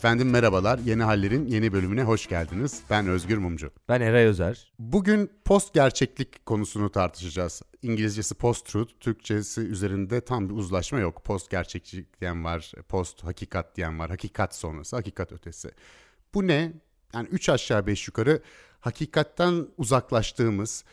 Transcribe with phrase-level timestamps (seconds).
[0.00, 0.78] Efendim merhabalar.
[0.78, 2.82] Yeni Haller'in yeni bölümüne hoş geldiniz.
[2.90, 3.70] Ben Özgür Mumcu.
[3.88, 4.72] Ben Eray Özer.
[4.78, 7.62] Bugün post gerçeklik konusunu tartışacağız.
[7.82, 11.24] İngilizcesi post truth, Türkçesi üzerinde tam bir uzlaşma yok.
[11.24, 15.70] Post gerçeklik diyen var, post hakikat diyen var, hakikat sonrası, hakikat ötesi.
[16.34, 16.72] Bu ne?
[17.14, 18.42] Yani üç aşağı beş yukarı
[18.80, 20.84] hakikatten uzaklaştığımız,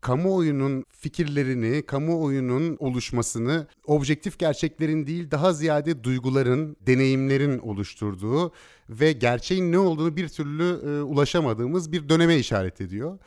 [0.00, 8.52] kamuoyunun fikirlerini, kamuoyunun oluşmasını objektif gerçeklerin değil daha ziyade duyguların, deneyimlerin oluşturduğu
[8.90, 13.18] ve gerçeğin ne olduğunu bir türlü e, ulaşamadığımız bir döneme işaret ediyor.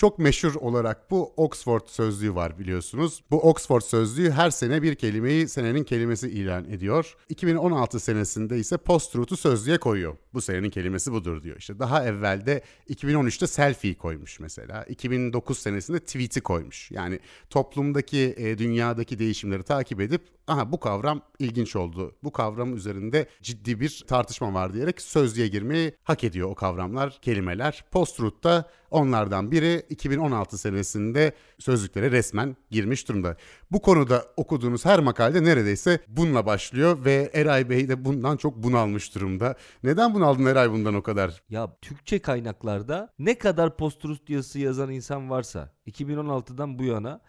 [0.00, 3.22] Çok meşhur olarak bu Oxford sözlüğü var biliyorsunuz.
[3.30, 7.16] Bu Oxford sözlüğü her sene bir kelimeyi senenin kelimesi ilan ediyor.
[7.28, 10.16] 2016 senesinde ise post-truth'u sözlüğe koyuyor.
[10.34, 11.56] Bu senenin kelimesi budur diyor.
[11.56, 14.84] İşte daha evvelde 2013'te selfie koymuş mesela.
[14.84, 16.90] 2009 senesinde tweet'i koymuş.
[16.90, 17.20] Yani
[17.50, 22.14] toplumdaki, e, dünyadaki değişimleri takip edip aha bu kavram ilginç oldu.
[22.22, 27.84] Bu kavram üzerinde ciddi bir tartışma var diyerek sözlüğe girmeyi hak ediyor o kavramlar, kelimeler.
[27.90, 33.36] Post-truth da onlardan biri 2016 senesinde sözlüklere resmen girmiş durumda.
[33.70, 39.14] Bu konuda okuduğunuz her makalede neredeyse bununla başlıyor ve Eray Bey de bundan çok bunalmış
[39.14, 39.54] durumda.
[39.82, 41.42] Neden bunaldın Eray bundan o kadar?
[41.48, 47.20] Ya Türkçe kaynaklarda ne kadar post-truth yazısı yazan insan varsa 2016'dan bu yana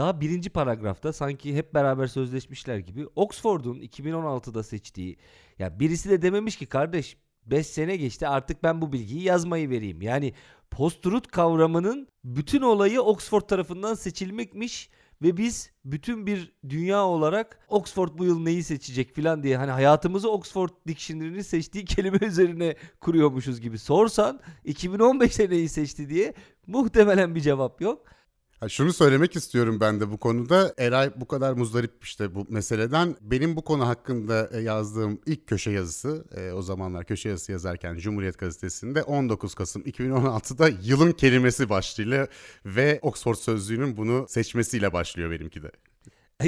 [0.00, 5.16] daha birinci paragrafta sanki hep beraber sözleşmişler gibi Oxford'un 2016'da seçtiği
[5.58, 10.02] ya birisi de dememiş ki kardeş 5 sene geçti artık ben bu bilgiyi yazmayı vereyim.
[10.02, 10.34] Yani
[10.70, 14.90] post-truth kavramının bütün olayı Oxford tarafından seçilmekmiş
[15.22, 20.30] ve biz bütün bir dünya olarak Oxford bu yıl neyi seçecek filan diye hani hayatımızı
[20.30, 26.34] Oxford Dictionary'nin seçtiği kelime üzerine kuruyormuşuz gibi sorsan 2015'te neyi seçti diye
[26.66, 28.19] muhtemelen bir cevap yok.
[28.60, 30.74] Ha, şunu söylemek istiyorum ben de bu konuda.
[30.78, 33.16] Eray bu kadar muzdarip işte bu meseleden.
[33.20, 37.96] Benim bu konu hakkında e, yazdığım ilk köşe yazısı, e, o zamanlar köşe yazısı yazarken
[37.96, 42.28] Cumhuriyet Gazetesi'nde 19 Kasım 2016'da yılın kelimesi başlığıyla
[42.66, 45.70] ve Oxford Sözlüğü'nün bunu seçmesiyle başlıyor benimki de.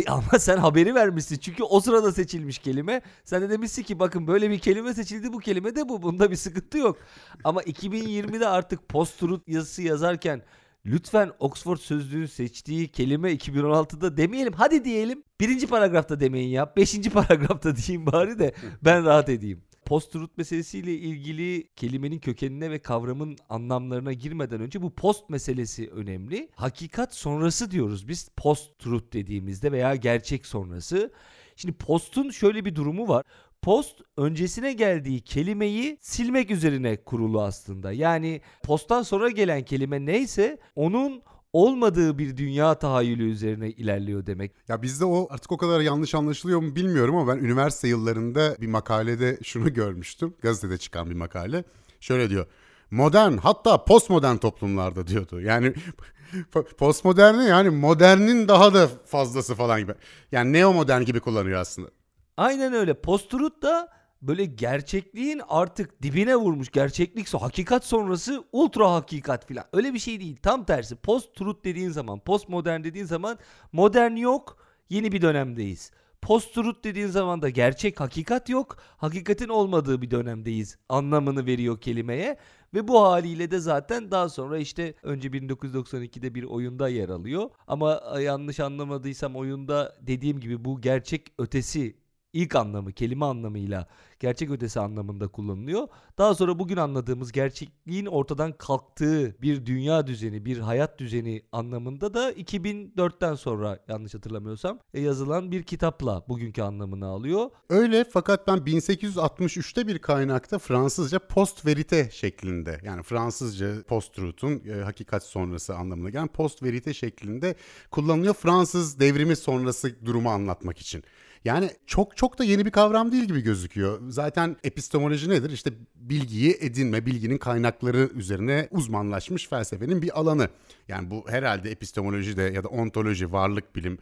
[0.07, 3.03] Ama sen haberi vermişsin çünkü o sırada seçilmiş kelime.
[3.25, 6.03] Sen de demişsin ki bakın böyle bir kelime seçildi bu kelime de bu.
[6.03, 6.99] Bunda bir sıkıntı yok.
[7.45, 10.43] Ama 2020'de artık post-truth yazısı yazarken
[10.87, 14.53] lütfen Oxford sözlüğün seçtiği kelime 2016'da demeyelim.
[14.53, 15.23] Hadi diyelim.
[15.41, 16.77] Birinci paragrafta demeyin ya.
[16.77, 19.63] Beşinci paragrafta diyeyim bari de ben rahat edeyim.
[19.85, 26.51] Post-truth meselesiyle ilgili kelimenin kökenine ve kavramın anlamlarına girmeden önce bu post meselesi önemli.
[26.55, 31.13] Hakikat sonrası diyoruz biz post-truth dediğimizde veya gerçek sonrası.
[31.57, 33.25] Şimdi postun şöyle bir durumu var.
[33.63, 37.93] Post öncesine geldiği kelimeyi silmek üzerine kurulu aslında.
[37.93, 44.53] Yani posttan sonra gelen kelime neyse onun olmadığı bir dünya tahayyülü üzerine ilerliyor demek.
[44.69, 48.67] Ya bizde o artık o kadar yanlış anlaşılıyor mu bilmiyorum ama ben üniversite yıllarında bir
[48.67, 50.35] makalede şunu görmüştüm.
[50.43, 51.65] Gazetede çıkan bir makale.
[52.01, 52.47] Şöyle diyor.
[52.91, 55.41] Modern hatta postmodern toplumlarda diyordu.
[55.41, 55.75] Yani
[56.79, 59.93] postmoderne yani modernin daha da fazlası falan gibi.
[60.33, 61.89] Yani neomodern gibi kullanıyor aslında.
[62.37, 63.01] Aynen öyle.
[63.01, 63.89] Post-truth da
[64.23, 69.65] böyle gerçekliğin artık dibine vurmuş gerçeklik hakikat sonrası ultra hakikat filan.
[69.73, 70.37] Öyle bir şey değil.
[70.43, 70.97] Tam tersi.
[70.97, 73.39] Post-truth dediğin zaman, postmodern dediğin zaman
[73.73, 74.57] modern yok,
[74.91, 75.91] yeni bir dönemdeyiz.
[76.23, 82.39] Post-truth dediğin zaman da gerçek hakikat yok, hakikatin olmadığı bir dönemdeyiz anlamını veriyor kelimeye.
[82.75, 87.51] Ve bu haliyle de zaten daha sonra işte önce 1992'de bir oyunda yer alıyor.
[87.67, 92.02] Ama yanlış anlamadıysam oyunda dediğim gibi bu gerçek ötesi
[92.33, 93.87] ilk anlamı kelime anlamıyla
[94.21, 95.89] gerçek ötesi anlamında kullanılıyor.
[96.19, 102.33] Daha sonra bugün anladığımız gerçekliğin ortadan kalktığı bir dünya düzeni, bir hayat düzeni anlamında da
[102.33, 107.51] 2004'ten sonra yanlış hatırlamıyorsam e, yazılan bir kitapla bugünkü anlamını alıyor.
[107.71, 114.83] Öyle fakat ben 1863'te bir kaynakta Fransızca post verite şeklinde yani Fransızca post truth'un e,
[114.83, 117.55] hakikat sonrası anlamına gelen post verite şeklinde
[117.91, 121.05] kullanılıyor Fransız devrimi sonrası durumu anlatmak için.
[121.45, 124.01] Yani çok çok da yeni bir kavram değil gibi gözüküyor.
[124.09, 125.51] Zaten epistemoloji nedir?
[125.51, 130.49] İşte bilgiyi edinme, bilginin kaynakları üzerine uzmanlaşmış felsefenin bir alanı.
[130.89, 133.99] Yani bu herhalde epistemoloji de ya da ontoloji, varlık bilim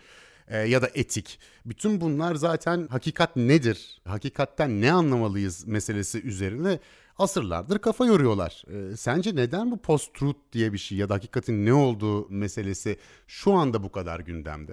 [0.48, 1.38] e, ya da etik.
[1.66, 4.00] Bütün bunlar zaten hakikat nedir?
[4.04, 6.78] Hakikatten ne anlamalıyız meselesi üzerine
[7.18, 8.64] asırlardır kafa yoruyorlar.
[8.92, 13.52] E, sence neden bu post-truth diye bir şey ya da hakikatin ne olduğu meselesi şu
[13.52, 14.72] anda bu kadar gündemde?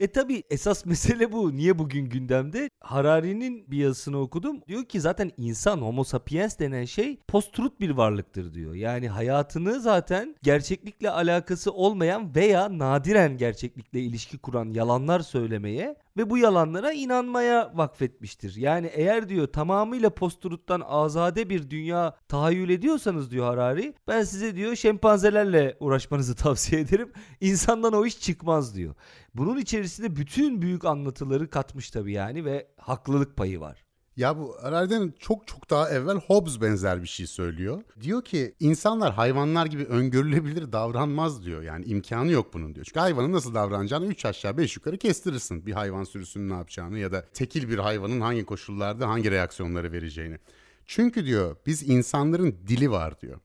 [0.00, 1.56] E tabi esas mesele bu.
[1.56, 2.70] Niye bugün gündemde?
[2.80, 4.60] Harari'nin bir yazısını okudum.
[4.68, 8.74] Diyor ki zaten insan homo sapiens denen şey post-truth bir varlıktır diyor.
[8.74, 16.38] Yani hayatını zaten gerçeklikle alakası olmayan veya nadiren gerçeklikle ilişki kuran yalanlar söylemeye ve bu
[16.38, 18.56] yalanlara inanmaya vakfetmiştir.
[18.56, 24.76] Yani eğer diyor tamamıyla posturuttan azade bir dünya tahayyül ediyorsanız diyor Harari ben size diyor
[24.76, 27.12] şempanzelerle uğraşmanızı tavsiye ederim.
[27.40, 28.94] İnsandan o iş çıkmaz diyor.
[29.34, 33.84] Bunun içerisinde bütün büyük anlatıları katmış tabii yani ve haklılık payı var.
[34.20, 37.82] Ya bu Harari'den çok çok daha evvel Hobbes benzer bir şey söylüyor.
[38.00, 41.62] Diyor ki insanlar hayvanlar gibi öngörülebilir davranmaz diyor.
[41.62, 42.86] Yani imkanı yok bunun diyor.
[42.86, 45.66] Çünkü hayvanın nasıl davranacağını 3 aşağı 5 yukarı kestirirsin.
[45.66, 50.38] Bir hayvan sürüsünün ne yapacağını ya da tekil bir hayvanın hangi koşullarda hangi reaksiyonları vereceğini.
[50.86, 53.40] Çünkü diyor biz insanların dili var diyor.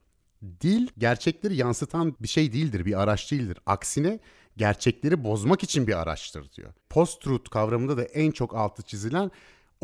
[0.61, 3.57] Dil gerçekleri yansıtan bir şey değildir, bir araç değildir.
[3.65, 4.19] Aksine
[4.57, 6.73] gerçekleri bozmak için bir araçtır diyor.
[6.89, 9.31] Post-truth kavramında da en çok altı çizilen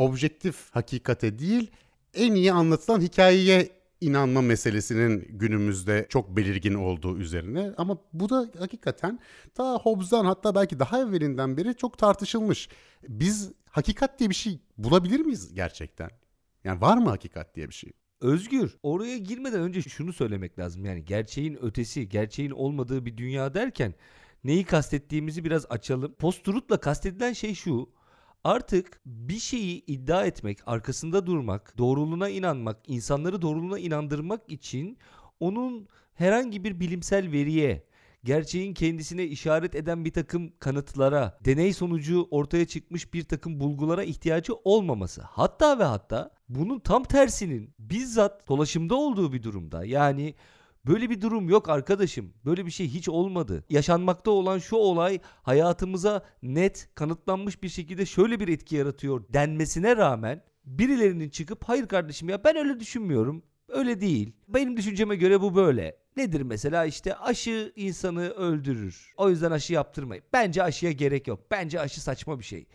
[0.02, 1.72] objektif hakikate değil,
[2.14, 3.70] en iyi anlatılan hikayeye
[4.02, 9.20] inanma meselesinin günümüzde çok belirgin olduğu üzerine ama bu da hakikaten
[9.56, 12.70] ta Hobbes'dan hatta belki daha evvelinden beri çok tartışılmış.
[13.10, 16.10] Biz hakikat diye bir şey bulabilir miyiz gerçekten?
[16.64, 17.92] Yani var mı hakikat diye bir şey?
[18.22, 20.86] Özgür oraya girmeden önce şunu söylemek lazım.
[20.86, 23.94] Yani gerçeğin ötesi, gerçeğin olmadığı bir dünya derken
[24.44, 26.14] neyi kastettiğimizi biraz açalım.
[26.14, 27.90] Post-truth'la kastedilen şey şu.
[28.44, 34.98] Artık bir şeyi iddia etmek, arkasında durmak, doğruluğuna inanmak, insanları doğruluğuna inandırmak için
[35.40, 37.84] onun herhangi bir bilimsel veriye,
[38.24, 44.54] gerçeğin kendisine işaret eden bir takım kanıtlara, deney sonucu ortaya çıkmış bir takım bulgulara ihtiyacı
[44.64, 45.22] olmaması.
[45.22, 49.86] Hatta ve hatta bunun tam tersinin bizzat dolaşımda olduğu bir durumda.
[49.86, 50.36] Yani
[50.86, 52.34] Böyle bir durum yok arkadaşım.
[52.46, 53.64] Böyle bir şey hiç olmadı.
[53.70, 60.44] Yaşanmakta olan şu olay hayatımıza net kanıtlanmış bir şekilde şöyle bir etki yaratıyor denmesine rağmen
[60.66, 63.44] birilerinin çıkıp hayır kardeşim ya ben öyle düşünmüyorum.
[63.68, 64.34] Öyle değil.
[64.48, 65.98] Benim düşünceme göre bu böyle.
[66.18, 69.14] Nedir mesela işte aşı insanı öldürür.
[69.18, 70.24] O yüzden aşı yaptırmayın.
[70.34, 71.52] Bence aşıya gerek yok.
[71.52, 72.68] Bence aşı saçma bir şey.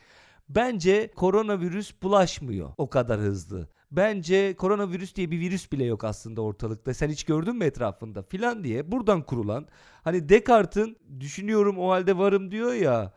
[0.49, 3.69] Bence koronavirüs bulaşmıyor o kadar hızlı.
[3.91, 6.95] Bence koronavirüs diye bir virüs bile yok aslında ortalıkta.
[6.95, 9.67] Sen hiç gördün mü etrafında filan diye buradan kurulan
[10.05, 13.13] hani Descartes'in düşünüyorum o halde varım diyor ya.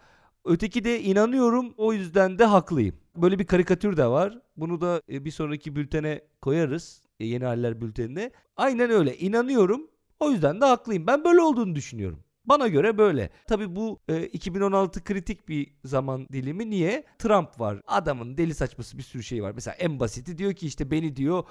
[0.46, 2.96] Öteki de inanıyorum o yüzden de haklıyım.
[3.16, 4.40] Böyle bir karikatür de var.
[4.58, 7.02] Bunu da e, bir sonraki bültene koyarız.
[7.20, 8.32] E, yeni haller bültenine.
[8.58, 9.18] Aynen öyle.
[9.18, 9.88] İnanıyorum.
[10.20, 11.08] O yüzden de haklıyım.
[11.08, 12.20] Ben böyle olduğunu düşünüyorum.
[12.50, 13.30] Bana göre böyle.
[13.48, 16.70] Tabi bu e, 2016 kritik bir zaman dilimi.
[16.70, 17.04] Niye?
[17.20, 17.82] Trump var.
[17.88, 19.52] Adamın deli saçması bir sürü şey var.
[19.56, 21.44] Mesela en basiti diyor ki işte beni diyor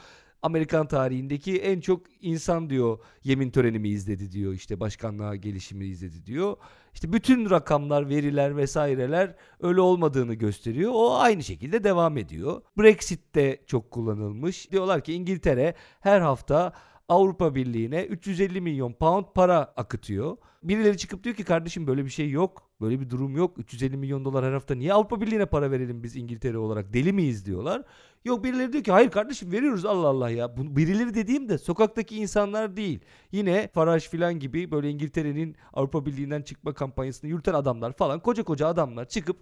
[0.42, 4.52] Amerikan tarihindeki en çok insan diyor yemin törenimi izledi diyor.
[4.52, 6.56] İşte başkanlığa gelişimi izledi diyor.
[6.94, 10.92] İşte bütün rakamlar, veriler vesaireler öyle olmadığını gösteriyor.
[10.94, 12.62] O aynı şekilde devam ediyor.
[12.78, 14.70] Brexit de çok kullanılmış.
[14.70, 16.72] Diyorlar ki İngiltere her hafta
[17.08, 20.36] Avrupa Birliği'ne 350 milyon pound para akıtıyor.
[20.62, 22.70] Birileri çıkıp diyor ki kardeşim böyle bir şey yok.
[22.80, 23.58] Böyle bir durum yok.
[23.58, 26.92] 350 milyon dolar her hafta niye Avrupa Birliği'ne para verelim biz İngiltere olarak?
[26.92, 27.82] Deli miyiz diyorlar.
[28.24, 30.56] Yok birileri diyor ki hayır kardeşim veriyoruz Allah Allah ya.
[30.56, 33.00] Bu, birileri dediğim de sokaktaki insanlar değil.
[33.32, 38.66] Yine Farage filan gibi böyle İngiltere'nin Avrupa Birliği'nden çıkma kampanyasını yürüten adamlar falan koca koca
[38.66, 39.36] adamlar çıkıp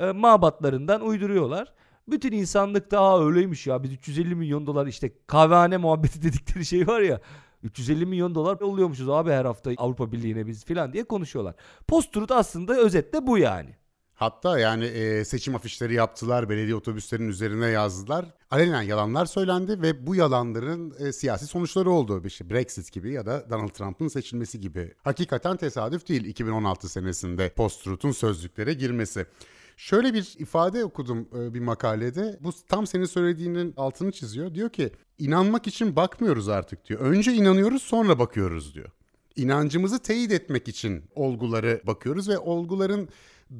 [0.00, 1.74] e, mabatlarından uyduruyorlar.
[2.08, 7.00] Bütün insanlık da öyleymiş ya biz 350 milyon dolar işte kahvehane muhabbeti dedikleri şey var
[7.00, 7.20] ya
[7.62, 11.54] 350 milyon dolar oluyormuşuz abi her hafta Avrupa Birliği'ne biz filan diye konuşuyorlar.
[11.88, 13.70] Post-truth aslında özetle bu yani.
[14.14, 18.26] Hatta yani e, seçim afişleri yaptılar, belediye otobüslerinin üzerine yazdılar.
[18.50, 22.22] Alenen yalanlar söylendi ve bu yalanların e, siyasi sonuçları oldu.
[22.26, 24.94] İşte Brexit gibi ya da Donald Trump'ın seçilmesi gibi.
[25.02, 29.26] Hakikaten tesadüf değil 2016 senesinde post-truth'un sözlüklere girmesi.
[29.76, 32.38] Şöyle bir ifade okudum e, bir makalede.
[32.40, 34.54] Bu tam senin söylediğinin altını çiziyor.
[34.54, 37.00] Diyor ki inanmak için bakmıyoruz artık diyor.
[37.00, 38.88] Önce inanıyoruz sonra bakıyoruz diyor.
[39.36, 43.08] İnancımızı teyit etmek için olguları bakıyoruz ve olguların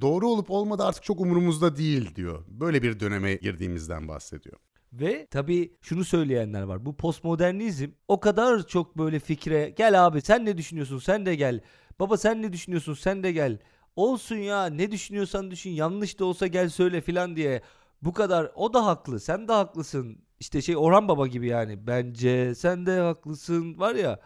[0.01, 2.45] doğru olup olmadığı artık çok umurumuzda değil diyor.
[2.49, 4.57] Böyle bir döneme girdiğimizden bahsediyor.
[4.93, 6.87] Ve tabii şunu söyleyenler var.
[6.87, 11.61] Bu postmodernizm o kadar çok böyle fikre gel abi sen ne düşünüyorsun sen de gel.
[11.99, 13.59] Baba sen ne düşünüyorsun sen de gel.
[13.97, 17.63] Olsun ya ne düşünüyorsan düşün yanlış da olsa gel söyle filan diye.
[18.03, 20.19] Bu kadar o da haklı sen de haklısın.
[20.41, 24.21] İşte şey Orhan Baba gibi yani bence sen de haklısın var ya.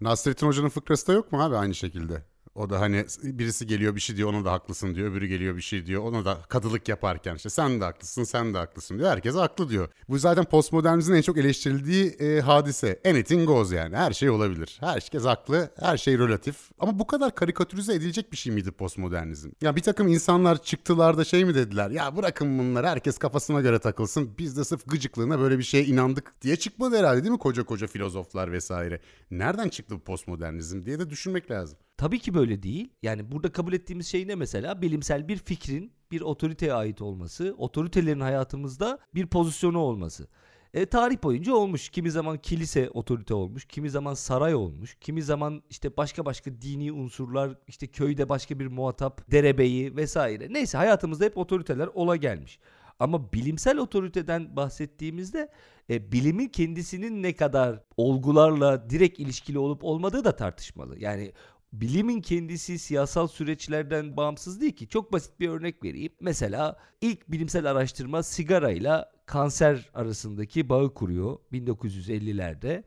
[0.00, 2.24] Nasrettin Hoca'nın fıkrası da yok mu abi aynı şekilde?
[2.60, 5.10] O da hani birisi geliyor bir şey diyor ona da haklısın diyor.
[5.10, 8.58] Öbürü geliyor bir şey diyor ona da kadılık yaparken işte sen de haklısın sen de
[8.58, 9.10] haklısın diyor.
[9.10, 9.88] Herkes haklı diyor.
[10.08, 13.00] Bu zaten postmodernizmin en çok eleştirildiği e, hadise.
[13.06, 14.76] Anything goes yani her şey olabilir.
[14.80, 16.56] Herkes haklı her şey relatif.
[16.78, 19.50] Ama bu kadar karikatürize edilecek bir şey miydi postmodernizm?
[19.60, 21.90] Ya bir takım insanlar çıktılar da şey mi dediler?
[21.90, 24.30] Ya bırakın bunları herkes kafasına göre takılsın.
[24.38, 27.86] Biz de sırf gıcıklığına böyle bir şeye inandık diye çıkmadı herhalde değil mi koca koca
[27.86, 29.00] filozoflar vesaire.
[29.30, 31.78] Nereden çıktı bu postmodernizm diye de düşünmek lazım.
[32.00, 32.90] Tabii ki böyle değil.
[33.02, 34.82] Yani burada kabul ettiğimiz şey ne mesela?
[34.82, 40.28] Bilimsel bir fikrin bir otoriteye ait olması, otoritelerin hayatımızda bir pozisyonu olması.
[40.74, 41.88] E, tarih boyunca olmuş.
[41.88, 46.92] Kimi zaman kilise otorite olmuş, kimi zaman saray olmuş, kimi zaman işte başka başka dini
[46.92, 50.52] unsurlar, işte köyde başka bir muhatap, derebeyi vesaire.
[50.52, 52.58] Neyse hayatımızda hep otoriteler ola gelmiş.
[52.98, 55.48] Ama bilimsel otoriteden bahsettiğimizde
[55.90, 60.98] e, bilimin kendisinin ne kadar olgularla direkt ilişkili olup olmadığı da tartışmalı.
[60.98, 61.32] Yani
[61.72, 64.88] bilimin kendisi siyasal süreçlerden bağımsız değil ki.
[64.88, 66.12] Çok basit bir örnek vereyim.
[66.20, 72.84] Mesela ilk bilimsel araştırma sigarayla kanser arasındaki bağı kuruyor 1950'lerde.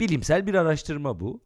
[0.00, 1.40] Bilimsel bir araştırma bu.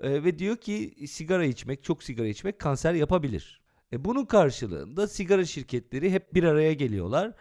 [0.00, 3.60] E, ve diyor ki sigara içmek, çok sigara içmek kanser yapabilir.
[3.92, 7.32] E, bunun karşılığında sigara şirketleri hep bir araya geliyorlar.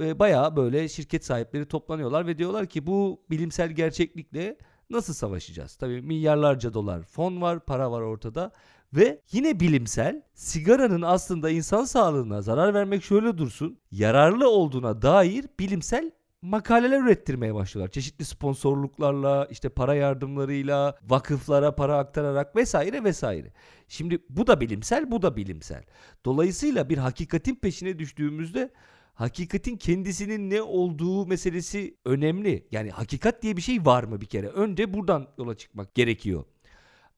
[0.00, 4.56] E, bayağı böyle şirket sahipleri toplanıyorlar ve diyorlar ki bu bilimsel gerçeklikle
[4.90, 5.76] nasıl savaşacağız?
[5.76, 8.52] Tabii milyarlarca dolar fon var, para var ortada.
[8.92, 16.12] Ve yine bilimsel sigaranın aslında insan sağlığına zarar vermek şöyle dursun yararlı olduğuna dair bilimsel
[16.42, 17.92] makaleler ürettirmeye başlıyorlar.
[17.92, 23.52] Çeşitli sponsorluklarla, işte para yardımlarıyla, vakıflara para aktararak vesaire vesaire.
[23.88, 25.84] Şimdi bu da bilimsel, bu da bilimsel.
[26.24, 28.72] Dolayısıyla bir hakikatin peşine düştüğümüzde
[29.16, 32.66] hakikatin kendisinin ne olduğu meselesi önemli.
[32.70, 34.48] Yani hakikat diye bir şey var mı bir kere?
[34.48, 36.44] Önce buradan yola çıkmak gerekiyor.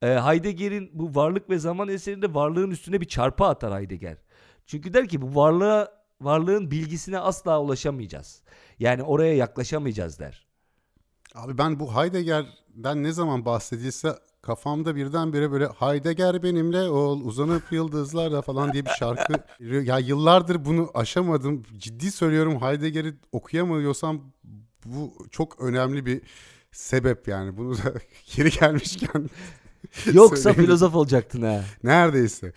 [0.03, 4.17] E, Heidegger'in bu varlık ve zaman eserinde varlığın üstüne bir çarpı atar Heidegger.
[4.67, 5.89] Çünkü der ki bu varlığa
[6.21, 8.43] varlığın bilgisine asla ulaşamayacağız.
[8.79, 10.47] Yani oraya yaklaşamayacağız der.
[11.35, 11.95] Abi ben bu
[12.79, 18.91] Heidegger'den ne zaman bahsedilse kafamda birdenbire böyle Heidegger benimle ol uzanıp yıldızlarda falan diye bir
[18.91, 19.33] şarkı.
[19.85, 21.63] ya yıllardır bunu aşamadım.
[21.79, 24.33] Ciddi söylüyorum Heidegger'i okuyamıyorsam
[24.85, 26.21] bu çok önemli bir
[26.73, 27.57] sebep yani.
[27.57, 27.95] Bunu da
[28.37, 29.31] geri gelmişken
[30.13, 31.65] Yoksa filozof olacaktın ha.
[31.83, 32.53] Neredeyse.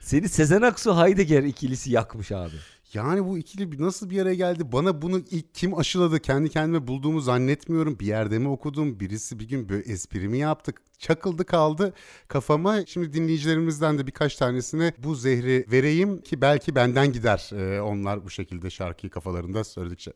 [0.00, 2.56] Seni Sezen Aksu Heidegger ikilisi yakmış abi.
[2.94, 4.72] Yani bu ikili nasıl bir yere geldi?
[4.72, 6.20] Bana bunu ilk kim aşıladı?
[6.20, 7.98] Kendi kendime bulduğumu zannetmiyorum.
[7.98, 9.00] Bir yerde mi okudum?
[9.00, 10.82] Birisi bir gün böyle esprimi yaptık.
[10.98, 11.92] Çakıldı kaldı
[12.28, 12.86] kafama.
[12.86, 17.50] Şimdi dinleyicilerimizden de birkaç tanesine bu zehri vereyim ki belki benden gider.
[17.80, 20.12] Onlar bu şekilde şarkıyı kafalarında söyledikçe.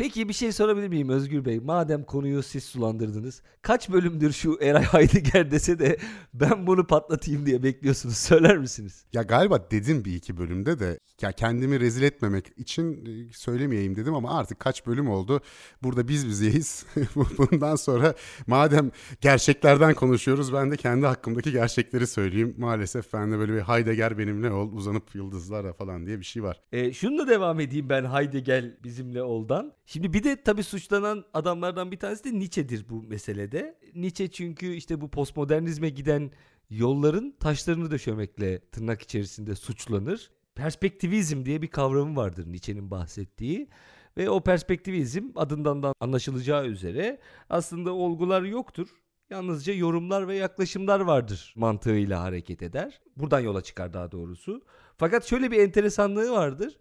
[0.00, 1.60] Peki bir şey sorabilir miyim Özgür Bey?
[1.60, 3.42] Madem konuyu siz sulandırdınız.
[3.62, 5.96] Kaç bölümdür şu Eray Heidegger dese de
[6.34, 8.16] ben bunu patlatayım diye bekliyorsunuz.
[8.16, 9.04] Söyler misiniz?
[9.12, 14.14] Ya galiba dedim bir iki bölümde de ya kendimi rezil etmemek için e, söylemeyeyim dedim
[14.14, 15.40] ama artık kaç bölüm oldu.
[15.82, 16.86] Burada biz bizeyiz.
[17.38, 18.14] Bundan sonra
[18.46, 18.90] madem
[19.20, 22.54] gerçeklerden konuşuyoruz ben de kendi hakkımdaki gerçekleri söyleyeyim.
[22.58, 26.60] Maalesef bende böyle bir Heidegger benimle ol uzanıp yıldızlara falan diye bir şey var.
[26.72, 29.72] E, şunu devam edeyim ben Heidegger bizimle oldan.
[29.92, 33.78] Şimdi bir de tabii suçlanan adamlardan bir tanesi de Nietzsche'dir bu meselede.
[33.94, 36.30] Nietzsche çünkü işte bu postmodernizme giden
[36.70, 40.30] yolların taşlarını döşemekle tırnak içerisinde suçlanır.
[40.54, 43.68] Perspektivizm diye bir kavramı vardır Nietzsche'nin bahsettiği.
[44.16, 48.88] Ve o perspektivizm adından da anlaşılacağı üzere aslında olgular yoktur.
[49.30, 53.00] Yalnızca yorumlar ve yaklaşımlar vardır mantığıyla hareket eder.
[53.16, 54.62] Buradan yola çıkar daha doğrusu.
[54.96, 56.76] Fakat şöyle bir enteresanlığı vardır.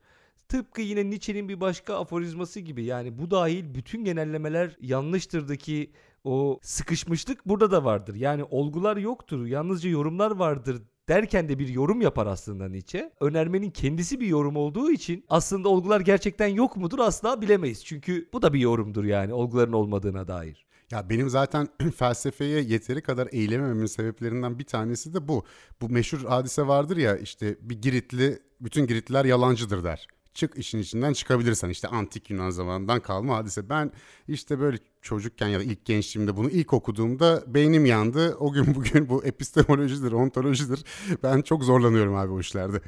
[0.49, 5.91] Tıpkı yine Nietzsche'nin bir başka aforizması gibi yani bu dahil bütün genellemeler yanlıştırdaki
[6.23, 8.15] o sıkışmışlık burada da vardır.
[8.15, 13.13] Yani olgular yoktur, yalnızca yorumlar vardır derken de bir yorum yapar aslında Nietzsche.
[13.19, 17.85] Önermenin kendisi bir yorum olduğu için aslında olgular gerçekten yok mudur asla bilemeyiz.
[17.85, 20.65] Çünkü bu da bir yorumdur yani olguların olmadığına dair.
[20.91, 25.43] Ya benim zaten felsefeye yeteri kadar eğilemememin sebeplerinden bir tanesi de bu.
[25.81, 31.13] Bu meşhur hadise vardır ya işte bir Giritli bütün Giritliler yalancıdır der çık işin içinden
[31.13, 33.69] çıkabilirsen işte antik Yunan zamanından kalma hadise.
[33.69, 33.91] Ben
[34.27, 38.35] işte böyle çocukken ya da ilk gençliğimde bunu ilk okuduğumda beynim yandı.
[38.35, 40.83] O gün bugün bu epistemolojidir, ontolojidir.
[41.23, 42.81] Ben çok zorlanıyorum abi o işlerde.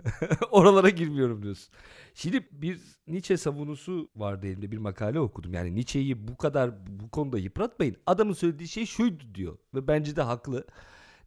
[0.50, 1.74] Oralara girmiyorum diyorsun.
[2.14, 5.54] Şimdi bir Nietzsche savunusu vardı elimde bir makale okudum.
[5.54, 7.96] Yani Nietzsche'yi bu kadar bu konuda yıpratmayın.
[8.06, 10.66] Adamın söylediği şey şuydu diyor ve bence de haklı.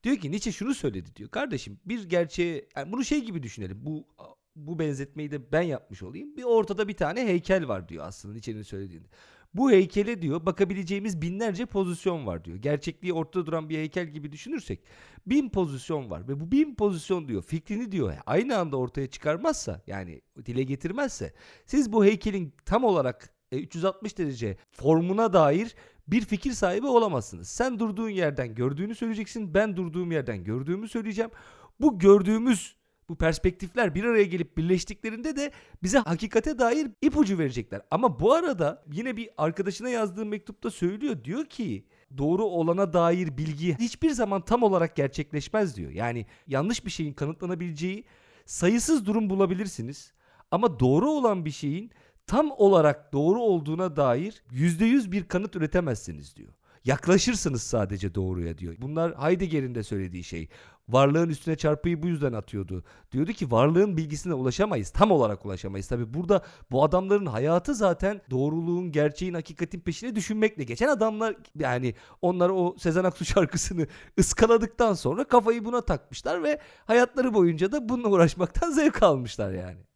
[0.04, 1.30] Diyor ki Nietzsche şunu söyledi diyor.
[1.30, 3.86] Kardeşim bir gerçeğe yani bunu şey gibi düşünelim.
[3.86, 4.08] Bu
[4.56, 6.38] bu benzetmeyi de ben yapmış olayım.
[6.38, 9.08] Bir ortada bir tane heykel var diyor aslında içerinin söylediğinde.
[9.54, 12.58] Bu heykele diyor bakabileceğimiz binlerce pozisyon var diyor.
[12.58, 14.84] Gerçekliği ortada duran bir heykel gibi düşünürsek
[15.28, 20.22] bin pozisyon var ve bu bin pozisyon diyor fikrini diyor aynı anda ortaya çıkarmazsa yani
[20.46, 21.34] dile getirmezse
[21.66, 25.76] siz bu heykelin tam olarak 360 e, derece formuna dair
[26.08, 27.50] bir fikir sahibi olamazsınız.
[27.50, 29.54] Sen durduğun yerden gördüğünü söyleyeceksin.
[29.54, 31.32] Ben durduğum yerden gördüğümü söyleyeceğim.
[31.80, 32.76] Bu gördüğümüz
[33.10, 35.52] bu perspektifler bir araya gelip birleştiklerinde de
[35.84, 37.82] bize hakikate dair ipucu verecekler.
[37.92, 41.24] Ama bu arada yine bir arkadaşına yazdığı mektupta söylüyor.
[41.24, 41.86] Diyor ki
[42.18, 45.92] doğru olana dair bilgi hiçbir zaman tam olarak gerçekleşmez diyor.
[45.92, 48.04] Yani yanlış bir şeyin kanıtlanabileceği
[48.46, 50.14] sayısız durum bulabilirsiniz.
[50.52, 51.92] Ama doğru olan bir şeyin
[52.28, 56.54] tam olarak doğru olduğuna dair %100 bir kanıt üretemezsiniz diyor.
[56.86, 58.76] Yaklaşırsınız sadece doğruya diyor.
[58.78, 60.48] Bunlar Heidegger'in de söylediği şey.
[60.90, 62.84] Varlığın üstüne çarpıyı bu yüzden atıyordu.
[63.12, 64.90] Diyordu ki varlığın bilgisine ulaşamayız.
[64.90, 65.88] Tam olarak ulaşamayız.
[65.88, 72.50] Tabi burada bu adamların hayatı zaten doğruluğun, gerçeğin, hakikatin peşine düşünmekle geçen adamlar yani onlar
[72.50, 73.88] o Sezen Aksu şarkısını
[74.20, 79.89] ıskaladıktan sonra kafayı buna takmışlar ve hayatları boyunca da bununla uğraşmaktan zevk almışlar yani.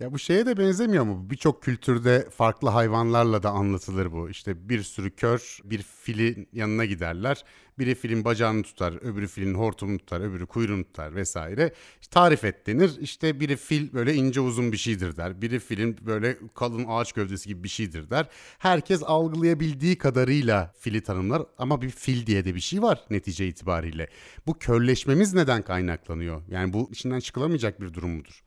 [0.00, 1.30] Ya bu şeye de benzemiyor mu?
[1.30, 4.30] Birçok kültürde farklı hayvanlarla da anlatılır bu.
[4.30, 7.44] İşte bir sürü kör bir filin yanına giderler.
[7.78, 11.72] Biri filin bacağını tutar, öbürü filin hortumunu tutar, öbürü kuyruğunu tutar vesaire.
[12.00, 12.96] İşte tarif et denir.
[13.00, 15.42] İşte biri fil böyle ince uzun bir şeydir der.
[15.42, 18.28] Biri filin böyle kalın ağaç gövdesi gibi bir şeydir der.
[18.58, 24.08] Herkes algılayabildiği kadarıyla fili tanımlar ama bir fil diye de bir şey var netice itibariyle.
[24.46, 26.42] Bu körleşmemiz neden kaynaklanıyor?
[26.48, 28.42] Yani bu içinden çıkılamayacak bir durum mudur?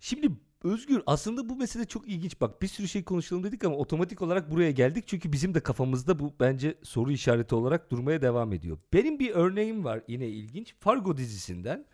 [0.00, 0.28] Şimdi
[0.64, 2.40] Özgür aslında bu mesele çok ilginç.
[2.40, 5.04] Bak bir sürü şey konuşalım dedik ama otomatik olarak buraya geldik.
[5.06, 8.78] Çünkü bizim de kafamızda bu bence soru işareti olarak durmaya devam ediyor.
[8.92, 10.74] Benim bir örneğim var yine ilginç.
[10.80, 11.86] Fargo dizisinden.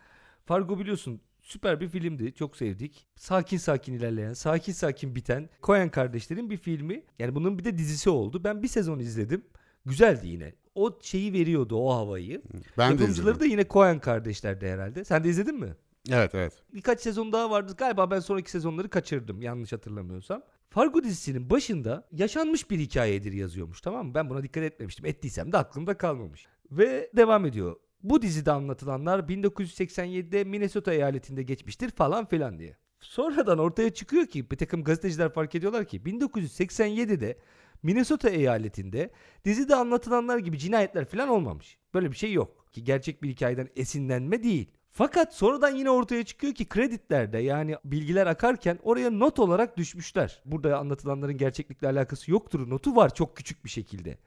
[0.45, 2.33] Fargo biliyorsun süper bir filmdi.
[2.33, 3.07] Çok sevdik.
[3.15, 7.03] Sakin sakin ilerleyen, sakin sakin biten Coen kardeşlerin bir filmi.
[7.19, 8.43] Yani bunun bir de dizisi oldu.
[8.43, 9.45] Ben bir sezon izledim.
[9.85, 10.53] Güzeldi yine.
[10.75, 12.41] O şeyi veriyordu o havayı.
[12.77, 13.39] Ben de Yapımcıları izledim.
[13.39, 15.05] da yine Coen kardeşlerdi herhalde.
[15.05, 15.75] Sen de izledin mi?
[16.09, 16.53] Evet evet.
[16.73, 17.73] birkaç sezon daha vardı.
[17.77, 20.43] Galiba ben sonraki sezonları kaçırdım yanlış hatırlamıyorsam.
[20.69, 24.13] Fargo dizisinin başında yaşanmış bir hikayedir yazıyormuş tamam mı?
[24.13, 25.05] Ben buna dikkat etmemiştim.
[25.05, 26.47] Ettiysem de aklımda kalmamış.
[26.71, 27.75] Ve devam ediyor.
[28.03, 32.77] Bu dizide anlatılanlar 1987'de Minnesota eyaletinde geçmiştir falan filan diye.
[32.99, 37.37] Sonradan ortaya çıkıyor ki bir takım gazeteciler fark ediyorlar ki 1987'de
[37.83, 39.11] Minnesota eyaletinde
[39.45, 41.77] dizide anlatılanlar gibi cinayetler falan olmamış.
[41.93, 42.65] Böyle bir şey yok.
[42.73, 44.71] Ki gerçek bir hikayeden esinlenme değil.
[44.93, 50.41] Fakat sonradan yine ortaya çıkıyor ki kreditlerde yani bilgiler akarken oraya not olarak düşmüşler.
[50.45, 52.69] Burada anlatılanların gerçeklikle alakası yoktur.
[52.69, 54.17] Notu var çok küçük bir şekilde.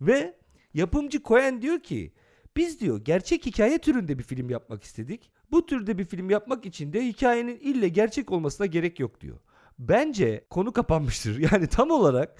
[0.00, 0.34] Ve
[0.74, 2.12] yapımcı Cohen diyor ki
[2.56, 5.30] biz diyor gerçek hikaye türünde bir film yapmak istedik.
[5.50, 9.38] Bu türde bir film yapmak için de hikayenin ille gerçek olmasına gerek yok diyor.
[9.78, 11.38] Bence konu kapanmıştır.
[11.52, 12.36] Yani tam olarak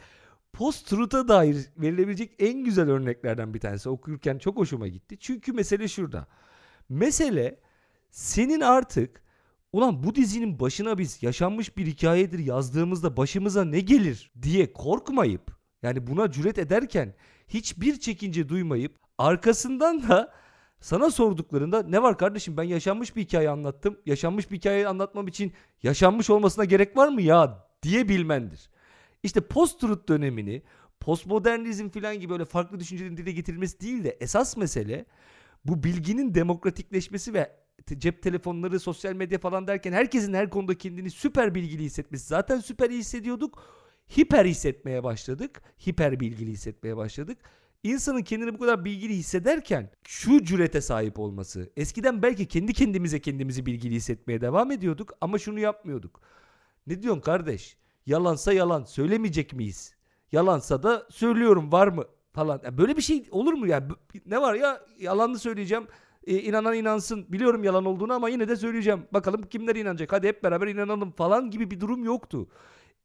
[0.53, 3.89] post-truth'a dair verilebilecek en güzel örneklerden bir tanesi.
[3.89, 5.19] Okurken çok hoşuma gitti.
[5.19, 6.27] Çünkü mesele şurada.
[6.89, 7.61] Mesele
[8.11, 9.23] senin artık
[9.73, 16.07] ulan bu dizinin başına biz yaşanmış bir hikayedir yazdığımızda başımıza ne gelir diye korkmayıp yani
[16.07, 17.15] buna cüret ederken
[17.49, 20.33] hiçbir çekince duymayıp arkasından da
[20.81, 24.01] sana sorduklarında ne var kardeşim ben yaşanmış bir hikaye anlattım.
[24.07, 28.71] Yaşanmış bir hikaye anlatmam için yaşanmış olmasına gerek var mı ya diye bilmendir.
[29.23, 30.63] İşte post-truth dönemini
[31.01, 35.07] postmodernizm falan gibi öyle farklı düşüncelerin dile getirilmesi değil de esas mesele
[35.65, 37.57] bu bilginin demokratikleşmesi ve
[37.99, 42.27] cep telefonları, sosyal medya falan derken herkesin her konuda kendini süper bilgili hissetmesi.
[42.27, 43.63] Zaten süper hissediyorduk.
[44.19, 45.63] Hiper hissetmeye başladık.
[45.87, 47.39] Hiper bilgili hissetmeye başladık.
[47.83, 51.71] İnsanın kendini bu kadar bilgili hissederken şu cürete sahip olması.
[51.77, 56.21] Eskiden belki kendi kendimize kendimizi bilgili hissetmeye devam ediyorduk ama şunu yapmıyorduk.
[56.87, 57.77] Ne diyorsun kardeş?
[58.07, 59.95] Yalansa yalan söylemeyecek miyiz?
[60.33, 62.05] Yalansa da söylüyorum var mı?
[62.33, 62.61] Falan.
[62.65, 63.91] Ya böyle bir şey olur mu ya?
[63.91, 63.95] B-
[64.27, 65.87] Ne var ya yalanını söyleyeceğim.
[66.27, 67.33] E, inanan inansın.
[67.33, 69.07] Biliyorum yalan olduğunu ama yine de söyleyeceğim.
[69.13, 70.13] Bakalım kimler inanacak?
[70.13, 72.49] Hadi hep beraber inanalım falan gibi bir durum yoktu.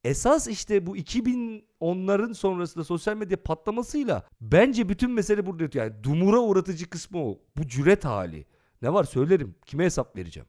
[0.04, 5.86] Esas işte bu 2010'ların sonrasında sosyal medya patlamasıyla bence bütün mesele burada yatıyor.
[5.86, 7.40] Yani dumura uğratıcı kısmı o.
[7.58, 8.46] Bu cüret hali.
[8.82, 9.56] Ne var söylerim.
[9.66, 10.48] Kime hesap vereceğim?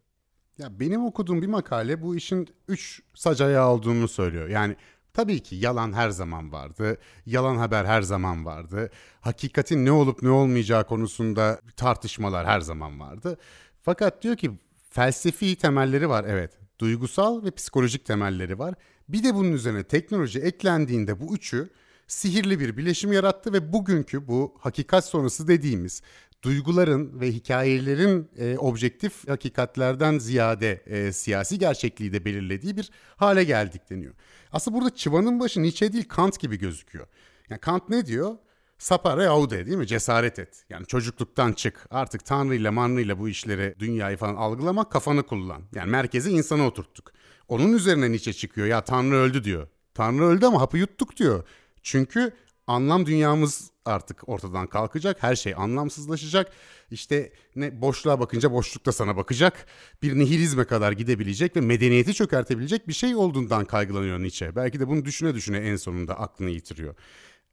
[0.59, 4.49] Ya benim okuduğum bir makale bu işin üç sac ayağı olduğunu söylüyor.
[4.49, 4.77] Yani
[5.17, 6.99] tabii ki yalan her zaman vardı.
[7.27, 8.91] Yalan haber her zaman vardı.
[9.21, 13.39] Hakikatin ne olup ne olmayacağı konusunda tartışmalar her zaman vardı.
[13.83, 14.51] Fakat diyor ki
[14.91, 16.59] felsefi temelleri var evet.
[16.79, 18.75] Duygusal ve psikolojik temelleri var.
[19.09, 21.69] Bir de bunun üzerine teknoloji eklendiğinde bu üçü
[22.07, 26.03] sihirli bir bileşim yarattı ve bugünkü bu hakikat sonrası dediğimiz
[26.43, 33.91] duyguların ve hikayelerin e, objektif hakikatlerden ziyade e, siyasi gerçekliği de belirlediği bir hale geldik
[33.91, 34.15] deniyor.
[34.53, 37.07] Aslında burada çıvanın başı Nietzsche değil Kant gibi gözüküyor.
[37.51, 38.37] Yani Kant ne diyor?
[38.79, 39.87] Sapare aude değil mi?
[39.87, 40.65] Cesaret et.
[40.71, 41.87] Yani çocukluktan çık.
[41.91, 45.63] Artık Tanrı'yla Manrı'yla bu işleri, dünyayı falan algılamak kafanı kullan.
[45.75, 47.13] Yani merkeze insanı oturttuk.
[47.49, 48.67] Onun üzerine Nietzsche çıkıyor.
[48.67, 49.69] Ya Tanrı öldü diyor.
[49.95, 51.49] Tanrı öldü ama hapı yuttuk diyor.
[51.83, 52.33] Çünkü
[52.67, 55.23] anlam dünyamız artık ortadan kalkacak.
[55.23, 56.53] Her şey anlamsızlaşacak.
[56.91, 59.67] İşte ne boşluğa bakınca boşlukta sana bakacak.
[60.03, 64.57] Bir nihilizme kadar gidebilecek ve medeniyeti çökertebilecek bir şey olduğundan kaygılanıyor Nietzsche.
[64.57, 66.95] Belki de bunu düşüne düşüne en sonunda aklını yitiriyor.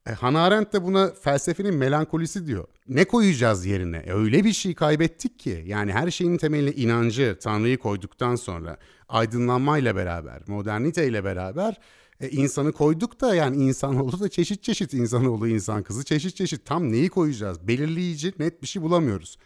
[0.07, 2.67] E, Hannah Arendt de buna felsefenin melankolisi diyor.
[2.87, 3.97] Ne koyacağız yerine?
[3.97, 5.63] E, öyle bir şey kaybettik ki.
[5.65, 8.77] Yani her şeyin temeline inancı, Tanrı'yı koyduktan sonra
[9.09, 11.77] aydınlanmayla beraber, moderniteyle beraber
[12.23, 16.65] e, insanı koyduk da yani insanoğlu da çeşit çeşit insanoğlu, insan kızı çeşit çeşit.
[16.65, 17.67] Tam neyi koyacağız?
[17.67, 19.37] Belirleyici net bir şey bulamıyoruz.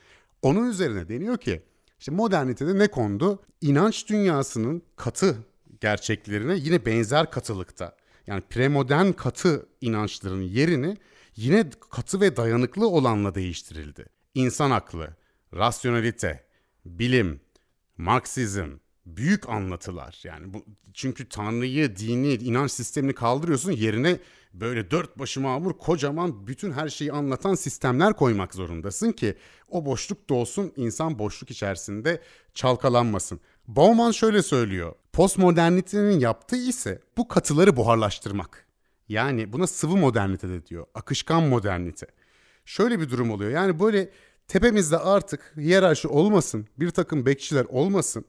[0.42, 1.62] Onun üzerine deniyor ki
[2.00, 3.40] işte modernitede ne kondu?
[3.62, 5.38] İnanç dünyasının katı
[5.82, 7.96] gerçeklerine yine benzer katılıkta.
[8.28, 10.98] Yani premodern katı inançların yerini
[11.36, 14.06] yine katı ve dayanıklı olanla değiştirildi.
[14.34, 15.16] İnsan aklı,
[15.54, 16.44] rasyonalite,
[16.86, 17.42] bilim,
[17.98, 18.70] Marksizm,
[19.08, 20.20] büyük anlatılar.
[20.24, 24.20] Yani bu çünkü Tanrı'yı, dini, inanç sistemini kaldırıyorsun yerine
[24.54, 29.36] böyle dört başı mamur kocaman bütün her şeyi anlatan sistemler koymak zorundasın ki
[29.70, 32.22] o boşluk dolsun insan boşluk içerisinde
[32.54, 33.39] çalkalanmasın.
[33.67, 34.96] Bauman şöyle söylüyor.
[35.13, 38.67] Postmodernitenin yaptığı ise bu katıları buharlaştırmak.
[39.10, 40.86] Yani buna sıvı modernite de diyor.
[40.93, 42.08] Akışkan modernite.
[42.65, 43.52] Şöyle bir durum oluyor.
[43.52, 44.10] Yani böyle
[44.48, 48.26] tepemizde artık hiyerarşi olmasın, bir takım bekçiler olmasın.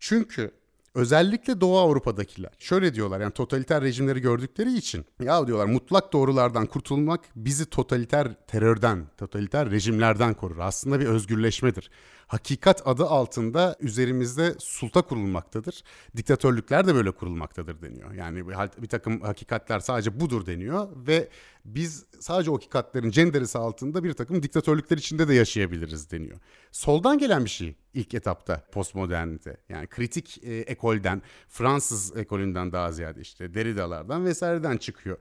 [0.00, 0.50] Çünkü
[0.94, 7.20] özellikle Doğu Avrupa'dakiler şöyle diyorlar yani totaliter rejimleri gördükleri için ya diyorlar mutlak doğrulardan kurtulmak
[7.36, 10.58] bizi totaliter terörden, totaliter rejimlerden korur.
[10.58, 11.90] Aslında bir özgürleşmedir
[12.30, 15.82] hakikat adı altında üzerimizde sulta kurulmaktadır.
[16.16, 18.12] Diktatörlükler de böyle kurulmaktadır deniyor.
[18.12, 18.48] Yani
[18.82, 21.28] bir, takım hakikatler sadece budur deniyor ve
[21.64, 26.38] biz sadece o hakikatlerin cenderesi altında bir takım diktatörlükler içinde de yaşayabiliriz deniyor.
[26.72, 29.56] Soldan gelen bir şey ilk etapta postmodernite.
[29.68, 35.18] Yani kritik e, ekolden, Fransız ekolünden daha ziyade işte Derrida'lardan vesaireden çıkıyor.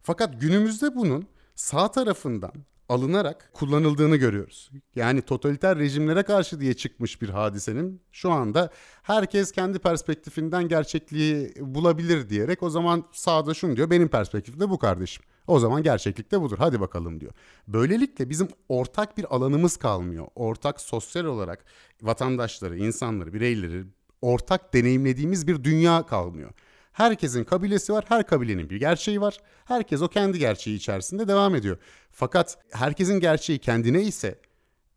[0.00, 2.52] Fakat günümüzde bunun sağ tarafından
[2.90, 4.70] alınarak kullanıldığını görüyoruz.
[4.96, 8.70] Yani totaliter rejimlere karşı diye çıkmış bir hadisenin şu anda
[9.02, 15.24] herkes kendi perspektifinden gerçekliği bulabilir diyerek o zaman sağda şunu diyor benim perspektifimde bu kardeşim.
[15.46, 17.32] O zaman gerçeklik de budur hadi bakalım diyor.
[17.68, 20.26] Böylelikle bizim ortak bir alanımız kalmıyor.
[20.34, 21.64] Ortak sosyal olarak
[22.02, 23.84] vatandaşları, insanları, bireyleri
[24.22, 26.50] ortak deneyimlediğimiz bir dünya kalmıyor.
[26.92, 29.36] Herkesin kabilesi var, her kabilenin bir gerçeği var.
[29.64, 31.78] Herkes o kendi gerçeği içerisinde devam ediyor.
[32.10, 34.40] Fakat herkesin gerçeği kendine ise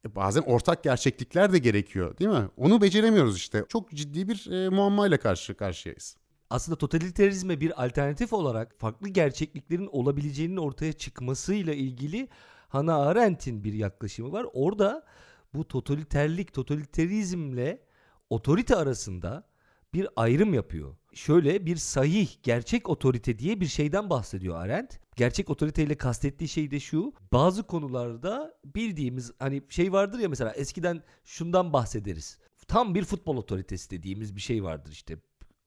[0.05, 2.49] e, bazen ortak gerçeklikler de gerekiyor değil mi?
[2.57, 3.65] Onu beceremiyoruz işte.
[3.69, 6.15] Çok ciddi bir e, muammayla karşı karşıyayız.
[6.49, 12.27] Aslında totaliterizme bir alternatif olarak farklı gerçekliklerin olabileceğinin ortaya çıkmasıyla ilgili
[12.67, 14.45] Hannah Arendt'in bir yaklaşımı var.
[14.53, 15.05] Orada
[15.53, 17.81] bu totaliterlik, totaliterizmle
[18.29, 19.47] otorite arasında
[19.93, 20.95] bir ayrım yapıyor.
[21.13, 24.99] Şöyle bir sahih, gerçek otorite diye bir şeyden bahsediyor Arendt.
[25.15, 27.13] Gerçek otoriteyle kastettiği şey de şu.
[27.33, 32.39] Bazı konularda bildiğimiz hani şey vardır ya mesela eskiden şundan bahsederiz.
[32.67, 35.17] Tam bir futbol otoritesi dediğimiz bir şey vardır işte.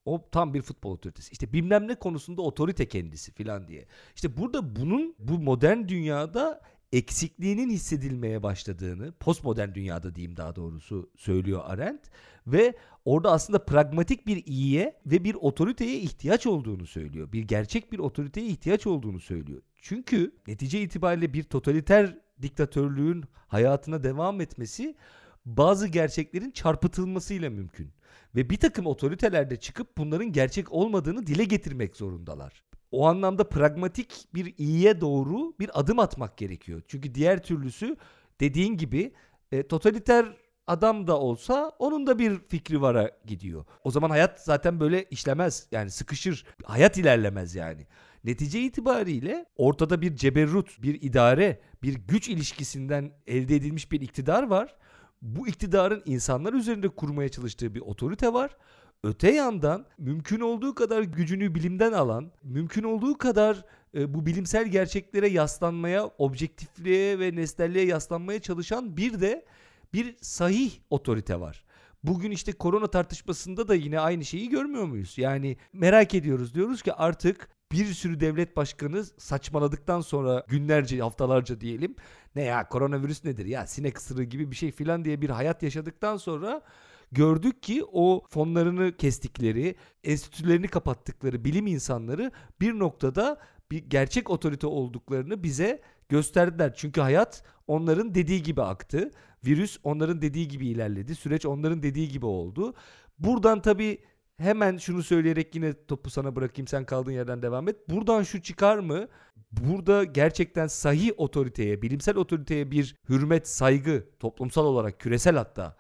[0.05, 1.33] O tam bir futbol otoritesi.
[1.33, 3.87] İşte bilmem ne konusunda otorite kendisi filan diye.
[4.15, 11.63] İşte burada bunun bu modern dünyada eksikliğinin hissedilmeye başladığını, postmodern dünyada diyeyim daha doğrusu söylüyor
[11.65, 12.03] Arendt
[12.47, 17.33] ve orada aslında pragmatik bir iyiye ve bir otoriteye ihtiyaç olduğunu söylüyor.
[17.33, 19.63] Bir gerçek bir otoriteye ihtiyaç olduğunu söylüyor.
[19.83, 24.97] Çünkü netice itibariyle bir totaliter diktatörlüğün hayatına devam etmesi
[25.45, 27.96] bazı gerçeklerin çarpıtılmasıyla mümkün.
[28.35, 32.63] Ve bir takım otoritelerde çıkıp bunların gerçek olmadığını dile getirmek zorundalar.
[32.91, 36.83] O anlamda pragmatik bir iyiye doğru bir adım atmak gerekiyor.
[36.89, 37.97] Çünkü diğer türlüsü
[38.41, 39.13] dediğin gibi
[39.53, 40.37] e, totaliter
[40.67, 43.65] adam da olsa onun da bir fikri vara gidiyor.
[43.85, 45.67] O zaman hayat zaten böyle işlemez.
[45.73, 46.45] Yani sıkışır.
[46.65, 47.87] Hayat ilerlemez yani.
[48.25, 54.77] Netice itibariyle ortada bir ceberrut, bir idare, bir güç ilişkisinden elde edilmiş bir iktidar var.
[55.23, 58.57] Bu iktidarın insanlar üzerinde kurmaya çalıştığı bir otorite var.
[59.03, 65.29] Öte yandan mümkün olduğu kadar gücünü bilimden alan, mümkün olduğu kadar e, bu bilimsel gerçeklere
[65.29, 69.45] yaslanmaya, objektifliğe ve nesnelliğe yaslanmaya çalışan bir de
[69.93, 71.65] bir sahih otorite var.
[72.05, 75.19] Bugün işte korona tartışmasında da yine aynı şeyi görmüyor muyuz?
[75.19, 81.97] Yani merak ediyoruz diyoruz ki artık bir sürü devlet başkanı saçmaladıktan sonra günlerce haftalarca diyelim
[82.35, 86.17] ne ya koronavirüs nedir ya sinek ısırığı gibi bir şey filan diye bir hayat yaşadıktan
[86.17, 86.63] sonra
[87.13, 89.75] gördük ki o fonlarını kestikleri,
[90.05, 96.75] enstitülerini kapattıkları bilim insanları bir noktada bir gerçek otorite olduklarını bize gösterdiler.
[96.77, 99.11] Çünkü hayat onların dediği gibi aktı.
[99.47, 101.15] Virüs onların dediği gibi ilerledi.
[101.15, 102.75] Süreç onların dediği gibi oldu.
[103.19, 103.99] Buradan tabii
[104.39, 107.89] hemen şunu söyleyerek yine topu sana bırakayım sen kaldığın yerden devam et.
[107.91, 109.09] Buradan şu çıkar mı?
[109.53, 115.77] Burada gerçekten sahih otoriteye, bilimsel otoriteye bir hürmet, saygı toplumsal olarak küresel hatta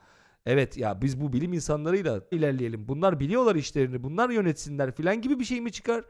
[0.46, 2.88] Evet ya biz bu bilim insanlarıyla ilerleyelim.
[2.88, 4.02] Bunlar biliyorlar işlerini.
[4.02, 6.04] Bunlar yönetsinler filan gibi bir şey mi çıkar?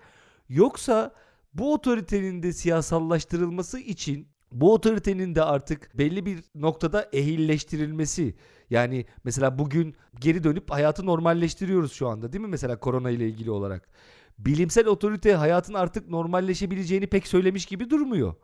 [0.48, 1.14] Yoksa
[1.54, 8.34] Bu otoritenin de siyasallaştırılması için bu otoritenin de artık belli bir noktada ehilleştirilmesi.
[8.70, 12.50] Yani mesela bugün geri dönüp hayatı normalleştiriyoruz şu anda değil mi?
[12.50, 13.88] Mesela korona ile ilgili olarak.
[14.38, 18.34] Bilimsel otorite hayatın artık normalleşebileceğini pek söylemiş gibi durmuyor.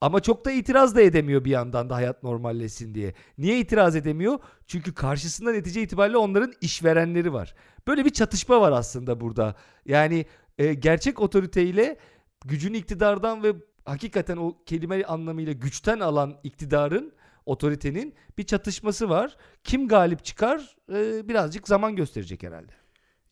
[0.00, 3.14] Ama çok da itiraz da edemiyor bir yandan da hayat normalleşsin diye.
[3.38, 4.38] Niye itiraz edemiyor?
[4.66, 7.54] Çünkü karşısında netice itibariyle onların işverenleri var.
[7.86, 9.54] Böyle bir çatışma var aslında burada.
[9.86, 10.26] Yani
[10.58, 11.96] e, gerçek otoriteyle
[12.44, 13.54] gücün iktidardan ve
[13.90, 17.12] hakikaten o kelime anlamıyla güçten alan iktidarın
[17.46, 19.36] otoritenin bir çatışması var.
[19.64, 22.72] Kim galip çıkar e, birazcık zaman gösterecek herhalde.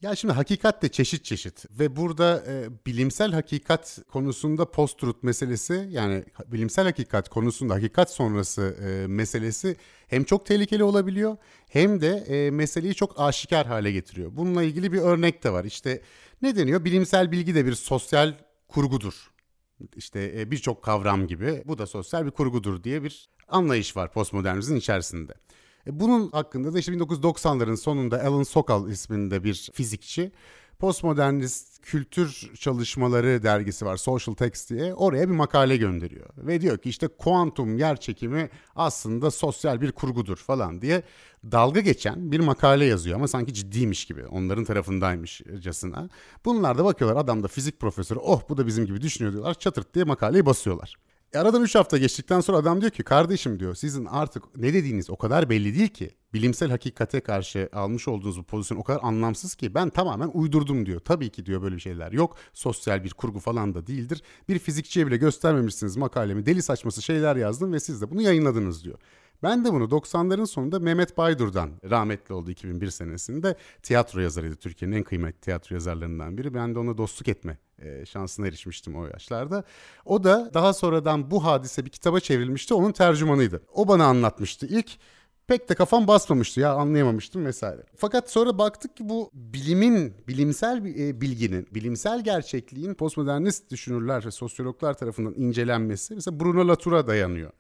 [0.03, 6.25] Ya şimdi hakikat de çeşit çeşit ve burada e, bilimsel hakikat konusunda post-truth meselesi yani
[6.47, 9.77] bilimsel hakikat konusunda hakikat sonrası e, meselesi
[10.09, 11.37] hem çok tehlikeli olabiliyor
[11.69, 14.37] hem de e, meseleyi çok aşikar hale getiriyor.
[14.37, 15.65] Bununla ilgili bir örnek de var.
[15.65, 16.03] İşte
[16.43, 16.85] ne deniyor?
[16.85, 18.35] Bilimsel bilgi de bir sosyal
[18.69, 19.38] kurgudur.
[19.97, 24.77] İşte e, birçok kavram gibi bu da sosyal bir kurgudur diye bir anlayış var postmodernizmin
[24.77, 25.33] içerisinde.
[25.87, 30.33] E, bunun hakkında da işte 1990'ların sonunda Alan Sokal isminde bir fizikçi
[30.79, 36.29] postmodernist kültür çalışmaları dergisi var Social Text diye oraya bir makale gönderiyor.
[36.37, 41.03] Ve diyor ki işte kuantum yer çekimi aslında sosyal bir kurgudur falan diye
[41.53, 46.09] dalga geçen bir makale yazıyor ama sanki ciddiymiş gibi onların tarafındaymışcasına.
[46.45, 49.95] Bunlar da bakıyorlar adam da fizik profesörü oh bu da bizim gibi düşünüyor diyorlar çatırt
[49.95, 51.08] diye makaleyi basıyorlar.
[51.33, 55.11] E, aradan 3 hafta geçtikten sonra adam diyor ki kardeşim diyor sizin artık ne dediğiniz
[55.11, 56.11] o kadar belli değil ki.
[56.35, 61.01] Bilimsel hakikate karşı almış olduğunuz bu pozisyon o kadar anlamsız ki ben tamamen uydurdum diyor.
[61.01, 62.37] Tabii ki diyor böyle şeyler yok.
[62.53, 64.23] Sosyal bir kurgu falan da değildir.
[64.49, 66.47] Bir fizikçiye bile göstermemişsiniz makalemi.
[66.47, 68.99] Deli saçması şeyler yazdım ve siz de bunu yayınladınız diyor.
[69.43, 74.57] Ben de bunu 90'ların sonunda Mehmet Baydur'dan rahmetli oldu 2001 senesinde tiyatro yazarıydı.
[74.57, 76.55] Türkiye'nin en kıymetli tiyatro yazarlarından biri.
[76.55, 79.65] Ben de ona dostluk etme e, şansına erişmiştim o yaşlarda.
[80.05, 82.75] O da daha sonradan bu hadise bir kitaba çevrilmişti.
[82.75, 83.63] Onun tercümanıydı.
[83.75, 84.91] O bana anlatmıştı ilk.
[85.47, 87.83] Pek de kafam basmamıştı ya anlayamamıştım vesaire.
[87.97, 94.95] Fakat sonra baktık ki bu bilimin, bilimsel e, bilginin, bilimsel gerçekliğin postmodernist düşünürler ve sosyologlar
[94.95, 97.51] tarafından incelenmesi mesela Bruno Latour'a dayanıyor.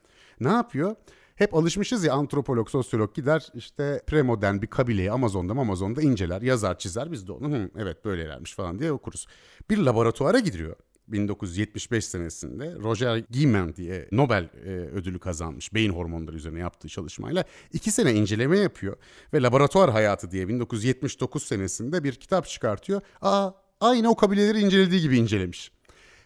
[0.40, 0.96] Ne yapıyor?
[1.38, 7.12] Hep alışmışız ya antropolog, sosyolog gider işte premodern bir kabileyi Amazon'da Amazon'da inceler, yazar, çizer.
[7.12, 9.26] Biz de onu Hı, evet böylelermiş falan diye okuruz.
[9.70, 10.76] Bir laboratuvara gidiyor.
[11.08, 17.90] 1975 senesinde Roger Guillemin diye Nobel e, ödülü kazanmış beyin hormonları üzerine yaptığı çalışmayla iki
[17.90, 18.96] sene inceleme yapıyor
[19.32, 23.00] ve laboratuvar hayatı diye 1979 senesinde bir kitap çıkartıyor.
[23.20, 25.72] Aa aynı o kabileleri incelediği gibi incelemiş.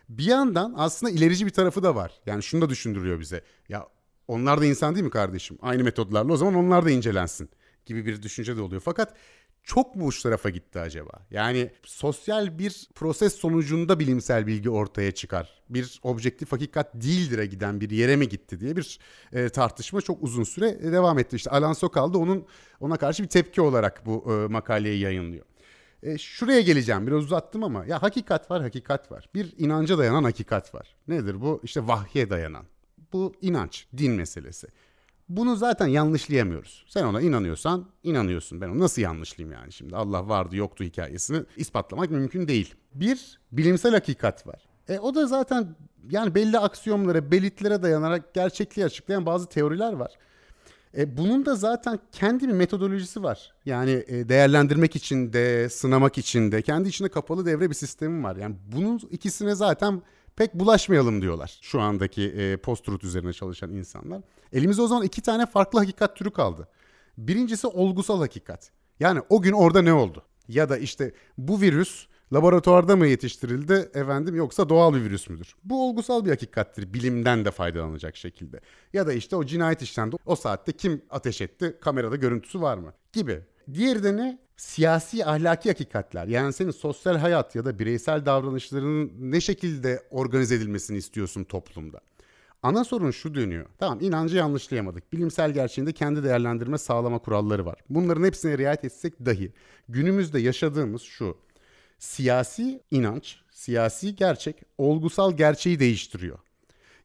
[0.08, 2.12] Bir yandan aslında ilerici bir tarafı da var.
[2.26, 3.44] Yani şunu da düşündürüyor bize.
[3.68, 3.86] Ya
[4.32, 5.58] onlar da insan değil mi kardeşim?
[5.62, 7.50] Aynı metodlarla o zaman onlar da incelensin
[7.86, 8.82] gibi bir düşünce de oluyor.
[8.84, 9.14] Fakat
[9.64, 11.10] çok mu uç tarafa gitti acaba?
[11.30, 15.62] Yani sosyal bir proses sonucunda bilimsel bilgi ortaya çıkar.
[15.68, 18.98] Bir objektif hakikat değildir'e giden bir yere mi gitti diye bir
[19.32, 21.36] e, tartışma çok uzun süre devam etti.
[21.36, 22.46] İşte Alan Sokal da onun
[22.80, 25.44] ona karşı bir tepki olarak bu e, makaleyi yayınlıyor.
[26.02, 29.28] E, şuraya geleceğim biraz uzattım ama ya hakikat var hakikat var.
[29.34, 30.96] Bir inanca dayanan hakikat var.
[31.08, 31.60] Nedir bu?
[31.62, 32.64] İşte vahye dayanan.
[33.12, 34.66] Bu inanç, din meselesi.
[35.28, 36.84] Bunu zaten yanlışlayamıyoruz.
[36.88, 38.60] Sen ona inanıyorsan inanıyorsun.
[38.60, 39.96] Ben onu nasıl yanlışlayayım yani şimdi?
[39.96, 42.74] Allah vardı yoktu hikayesini ispatlamak mümkün değil.
[42.94, 44.68] Bir bilimsel hakikat var.
[44.88, 45.76] E o da zaten
[46.10, 50.18] yani belli aksiyomlara, belitlere dayanarak gerçekliği açıklayan bazı teoriler var.
[50.96, 53.52] E, bunun da zaten kendi bir metodolojisi var.
[53.64, 58.36] Yani e, değerlendirmek için de, sınamak için de kendi içinde kapalı devre bir sistemi var.
[58.36, 60.02] Yani bunun ikisine zaten
[60.36, 64.22] pek bulaşmayalım diyorlar şu andaki e, post-truth üzerine çalışan insanlar.
[64.52, 66.68] Elimizde o zaman iki tane farklı hakikat türü kaldı.
[67.18, 68.70] Birincisi olgusal hakikat.
[69.00, 70.22] Yani o gün orada ne oldu?
[70.48, 75.56] Ya da işte bu virüs laboratuvarda mı yetiştirildi efendim yoksa doğal bir virüs müdür?
[75.64, 78.60] Bu olgusal bir hakikattir bilimden de faydalanacak şekilde.
[78.92, 82.92] Ya da işte o cinayet işlendi o saatte kim ateş etti kamerada görüntüsü var mı
[83.12, 83.42] gibi.
[83.74, 84.38] Diğeri ne?
[84.56, 90.98] siyasi ahlaki hakikatler yani senin sosyal hayat ya da bireysel davranışlarının ne şekilde organize edilmesini
[90.98, 92.00] istiyorsun toplumda.
[92.62, 93.66] Ana sorun şu dönüyor.
[93.78, 95.12] Tamam inancı yanlışlayamadık.
[95.12, 97.78] Bilimsel gerçeğinde kendi değerlendirme sağlama kuralları var.
[97.90, 99.52] Bunların hepsine riayet etsek dahi
[99.88, 101.36] günümüzde yaşadığımız şu.
[101.98, 106.38] Siyasi inanç, siyasi gerçek olgusal gerçeği değiştiriyor.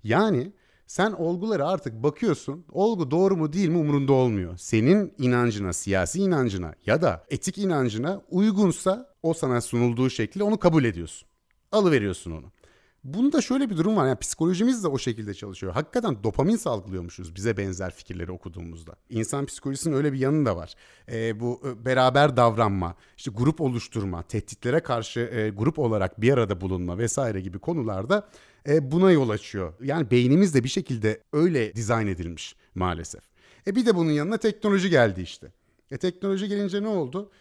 [0.04, 0.52] Yani
[0.88, 2.66] sen olguları artık bakıyorsun.
[2.72, 4.58] Olgu doğru mu değil mi umurunda olmuyor.
[4.58, 10.84] Senin inancına, siyasi inancına ya da etik inancına uygunsa o sana sunulduğu şekilde onu kabul
[10.84, 11.28] ediyorsun.
[11.72, 12.52] Alıveriyorsun onu.
[13.08, 14.08] Bunda şöyle bir durum var.
[14.08, 15.74] Yani psikolojimiz de o şekilde çalışıyor.
[15.74, 18.96] Hakikaten dopamin salgılıyormuşuz bize benzer fikirleri okuduğumuzda.
[19.10, 20.74] İnsan psikolojisinin öyle bir yanı da var.
[21.12, 26.98] E, bu beraber davranma, işte grup oluşturma, tehditlere karşı e, grup olarak bir arada bulunma
[26.98, 28.30] vesaire gibi konularda
[28.70, 29.74] e, buna yol açıyor.
[29.82, 33.24] Yani beynimiz de bir şekilde öyle dizayn edilmiş maalesef.
[33.68, 35.52] E bir de bunun yanına teknoloji geldi işte.
[35.92, 37.32] E teknoloji gelince ne oldu?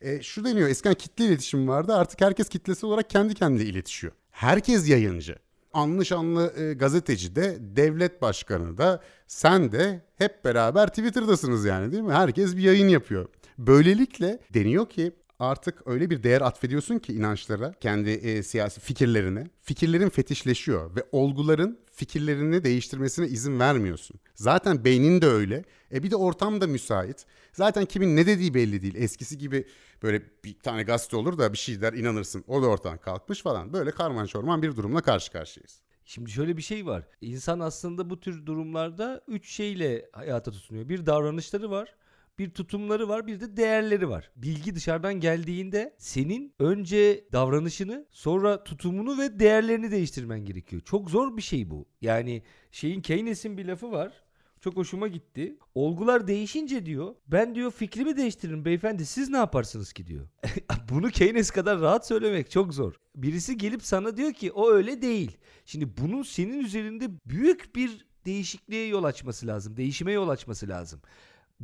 [0.00, 4.12] E, şu deniyor eskiden kitle iletişim vardı artık herkes kitlesi olarak kendi kendine iletişiyor.
[4.32, 5.36] Herkes yayıncı.
[5.72, 12.02] Anlı şanlı e, gazeteci de, devlet başkanı da, sen de hep beraber Twitter'dasınız yani değil
[12.02, 12.12] mi?
[12.12, 13.28] Herkes bir yayın yapıyor.
[13.58, 19.46] Böylelikle deniyor ki artık öyle bir değer atfediyorsun ki inançlara, kendi e, siyasi fikirlerine.
[19.60, 24.20] Fikirlerin fetişleşiyor ve olguların fikirlerini değiştirmesine izin vermiyorsun.
[24.34, 25.64] Zaten beynin de öyle.
[25.92, 27.26] E bir de ortam da müsait.
[27.52, 28.94] Zaten kimin ne dediği belli değil.
[28.94, 29.66] Eskisi gibi
[30.02, 32.44] böyle bir tane gazete olur da bir şey der inanırsın.
[32.46, 33.72] O da ortadan kalkmış falan.
[33.72, 35.80] Böyle karman çorman bir durumla karşı karşıyayız.
[36.04, 37.08] Şimdi şöyle bir şey var.
[37.20, 40.88] İnsan aslında bu tür durumlarda üç şeyle hayata tutunuyor.
[40.88, 41.94] Bir davranışları var
[42.38, 44.30] bir tutumları var bir de değerleri var.
[44.36, 50.82] Bilgi dışarıdan geldiğinde senin önce davranışını sonra tutumunu ve değerlerini değiştirmen gerekiyor.
[50.84, 51.86] Çok zor bir şey bu.
[52.00, 54.12] Yani şeyin Keynes'in bir lafı var.
[54.60, 55.58] Çok hoşuma gitti.
[55.74, 60.28] Olgular değişince diyor ben diyor fikrimi değiştiririm beyefendi siz ne yaparsınız ki diyor.
[60.90, 62.94] Bunu Keynes kadar rahat söylemek çok zor.
[63.16, 65.38] Birisi gelip sana diyor ki o öyle değil.
[65.64, 69.76] Şimdi bunun senin üzerinde büyük bir değişikliğe yol açması lazım.
[69.76, 71.00] Değişime yol açması lazım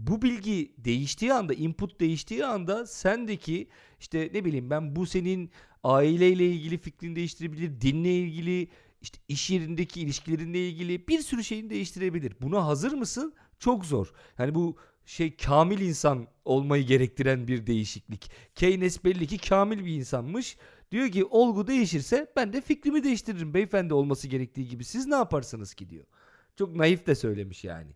[0.07, 3.69] bu bilgi değiştiği anda, input değiştiği anda sendeki
[4.01, 5.51] işte ne bileyim ben bu senin
[5.85, 8.69] aileyle ilgili fikrini değiştirebilir, dinle ilgili,
[9.03, 12.37] işte iş yerindeki ilişkilerinle ilgili bir sürü şeyini değiştirebilir.
[12.41, 13.35] Buna hazır mısın?
[13.59, 14.13] Çok zor.
[14.39, 18.31] Yani bu şey kamil insan olmayı gerektiren bir değişiklik.
[18.55, 20.57] Keynes belli ki kamil bir insanmış.
[20.91, 24.85] Diyor ki olgu değişirse ben de fikrimi değiştiririm beyefendi olması gerektiği gibi.
[24.85, 26.05] Siz ne yaparsınız ki diyor.
[26.57, 27.91] Çok naif de söylemiş yani.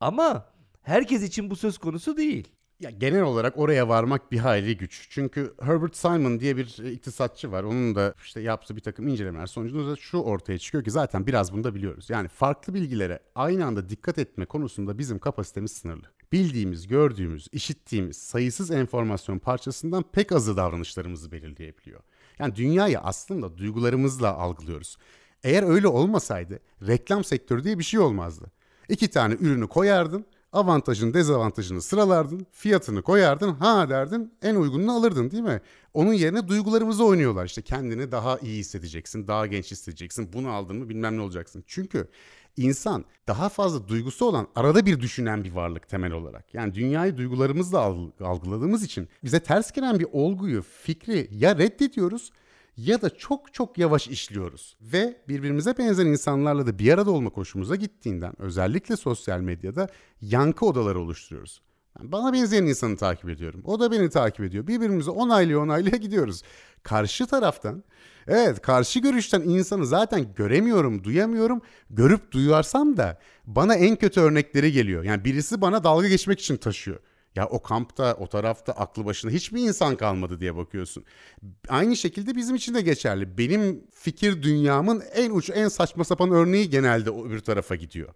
[0.00, 0.53] Ama
[0.84, 2.48] herkes için bu söz konusu değil.
[2.80, 5.06] Ya genel olarak oraya varmak bir hayli güç.
[5.10, 7.64] Çünkü Herbert Simon diye bir iktisatçı var.
[7.64, 11.52] Onun da işte yaptığı bir takım incelemeler sonucunda da şu ortaya çıkıyor ki zaten biraz
[11.52, 12.10] bunu da biliyoruz.
[12.10, 16.06] Yani farklı bilgilere aynı anda dikkat etme konusunda bizim kapasitemiz sınırlı.
[16.32, 22.00] Bildiğimiz, gördüğümüz, işittiğimiz sayısız enformasyon parçasından pek azı davranışlarımızı belirleyebiliyor.
[22.38, 24.96] Yani dünyayı aslında duygularımızla algılıyoruz.
[25.44, 28.52] Eğer öyle olmasaydı reklam sektörü diye bir şey olmazdı.
[28.88, 35.42] İki tane ürünü koyardın, avantajını dezavantajını sıralardın, fiyatını koyardın, ha derdin en uygununu alırdın değil
[35.42, 35.60] mi?
[35.94, 40.88] Onun yerine duygularımızı oynuyorlar işte kendini daha iyi hissedeceksin, daha genç hissedeceksin, bunu aldın mı
[40.88, 41.64] bilmem ne olacaksın.
[41.66, 42.08] Çünkü
[42.56, 46.54] insan daha fazla duygusu olan arada bir düşünen bir varlık temel olarak.
[46.54, 52.30] Yani dünyayı duygularımızla algıladığımız için bize ters gelen bir olguyu, fikri ya reddediyoruz
[52.76, 54.76] ya da çok çok yavaş işliyoruz.
[54.80, 59.88] Ve birbirimize benzer insanlarla da bir arada olma hoşumuza gittiğinden özellikle sosyal medyada
[60.20, 61.62] yankı odaları oluşturuyoruz.
[61.98, 63.60] Yani bana benzeyen insanı takip ediyorum.
[63.64, 64.66] O da beni takip ediyor.
[64.66, 66.42] Birbirimizi onaylaya onaylaya gidiyoruz.
[66.82, 67.84] Karşı taraftan,
[68.26, 71.62] evet karşı görüşten insanı zaten göremiyorum, duyamıyorum.
[71.90, 75.04] Görüp duyarsam da bana en kötü örnekleri geliyor.
[75.04, 76.98] Yani birisi bana dalga geçmek için taşıyor.
[77.34, 81.04] Ya o kampta, o tarafta aklı başında hiçbir insan kalmadı diye bakıyorsun.
[81.68, 83.38] Aynı şekilde bizim için de geçerli.
[83.38, 88.08] Benim fikir dünyamın en uç, en saçma sapan örneği genelde öbür tarafa gidiyor.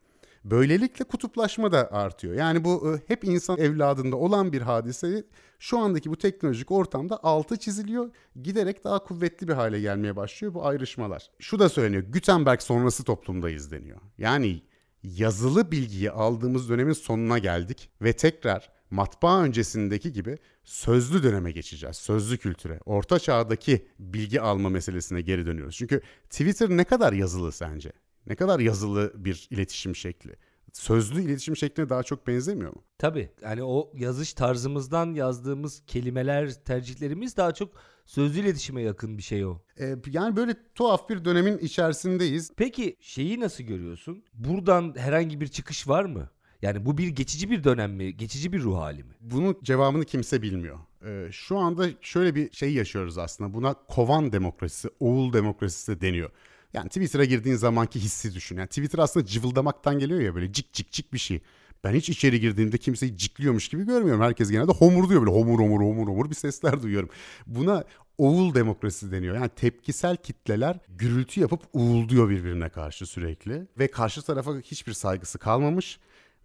[0.45, 2.35] Böylelikle kutuplaşma da artıyor.
[2.35, 5.25] Yani bu e, hep insan evladında olan bir hadise
[5.59, 8.11] şu andaki bu teknolojik ortamda altı çiziliyor.
[8.43, 11.31] Giderek daha kuvvetli bir hale gelmeye başlıyor bu ayrışmalar.
[11.39, 12.03] Şu da söyleniyor.
[12.13, 13.99] Gutenberg sonrası toplumdayız deniyor.
[14.19, 14.63] Yani
[15.03, 21.97] yazılı bilgiyi aldığımız dönemin sonuna geldik ve tekrar matbaa öncesindeki gibi sözlü döneme geçeceğiz.
[21.97, 22.81] Sözlü kültüre.
[22.85, 25.77] Orta çağdaki bilgi alma meselesine geri dönüyoruz.
[25.77, 27.93] Çünkü Twitter ne kadar yazılı sence?
[28.27, 30.37] Ne kadar yazılı bir iletişim şekli?
[30.73, 32.83] Sözlü iletişim şekline daha çok benzemiyor mu?
[32.99, 33.31] Tabii.
[33.43, 37.73] Yani o yazış tarzımızdan yazdığımız kelimeler, tercihlerimiz daha çok
[38.07, 39.63] sözlü iletişime yakın bir şey o.
[39.81, 42.51] Ee, yani böyle tuhaf bir dönemin içerisindeyiz.
[42.57, 44.25] Peki şeyi nasıl görüyorsun?
[44.35, 46.31] Buradan herhangi bir çıkış var mı?
[46.63, 48.17] Yani bu bir geçici bir dönem mi?
[48.17, 49.15] Geçici bir ruh hali mi?
[49.21, 50.79] Bunun cevabını kimse bilmiyor.
[51.05, 53.55] Ee, şu anda şöyle bir şey yaşıyoruz aslında.
[53.55, 56.31] Buna kovan demokrasisi, oğul demokrasisi de deniyor.
[56.75, 58.57] Yani Twitter'a girdiğin zamanki hissi düşün.
[58.57, 61.41] Yani Twitter aslında cıvıldamaktan geliyor ya böyle cik cik cik bir şey.
[61.85, 64.23] Ben hiç içeri girdiğimde kimseyi cikliyormuş gibi görmüyorum.
[64.23, 67.09] Herkes genelde homurduyor böyle homur homur homur homur bir sesler duyuyorum.
[67.47, 67.85] Buna
[68.19, 69.35] oğul demokrasisi deniyor.
[69.35, 73.67] Yani tepkisel kitleler gürültü yapıp uğulduyor birbirine karşı sürekli.
[73.79, 75.99] Ve karşı tarafa hiçbir saygısı kalmamış.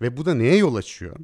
[0.03, 1.15] Ve bu da neye yol açıyor?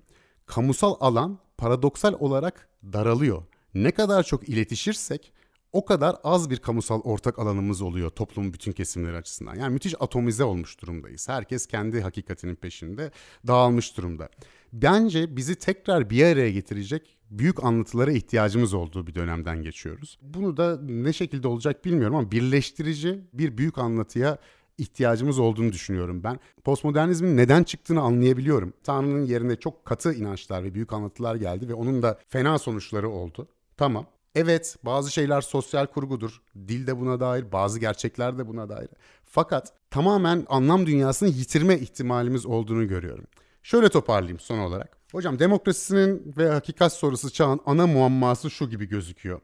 [0.46, 3.44] Kamusal alan paradoksal olarak daralıyor.
[3.74, 5.34] Ne kadar çok iletişirsek
[5.74, 9.56] o kadar az bir kamusal ortak alanımız oluyor toplumun bütün kesimleri açısından.
[9.56, 11.30] Yani müthiş atomize olmuş durumdayız.
[11.30, 13.12] Herkes kendi hakikatinin peşinde
[13.48, 14.30] dağılmış durumda.
[14.74, 20.20] Bence bizi tekrar bir araya getirecek büyük anlatılara ihtiyacımız olduğu bir dönemden geçiyoruz.
[20.22, 24.38] Bunu da ne şekilde olacak bilmiyorum ama birleştirici bir büyük anlatıya
[24.80, 26.40] ihtiyacımız olduğunu düşünüyorum ben.
[26.64, 28.74] Postmodernizmin neden çıktığını anlayabiliyorum.
[28.84, 33.48] Tanrı'nın yerine çok katı inançlar ve büyük anlatılar geldi ve onun da fena sonuçları oldu.
[33.78, 34.06] Tamam.
[34.36, 36.42] Evet bazı şeyler sosyal kurgudur.
[36.56, 38.90] Dil de buna dair, bazı gerçekler de buna dair.
[39.26, 43.26] Fakat tamamen anlam dünyasını yitirme ihtimalimiz olduğunu görüyorum.
[43.64, 44.98] Şöyle toparlayayım son olarak.
[45.12, 49.42] Hocam demokrasinin ve hakikat sorusu çağın ana muamması şu gibi gözüküyor.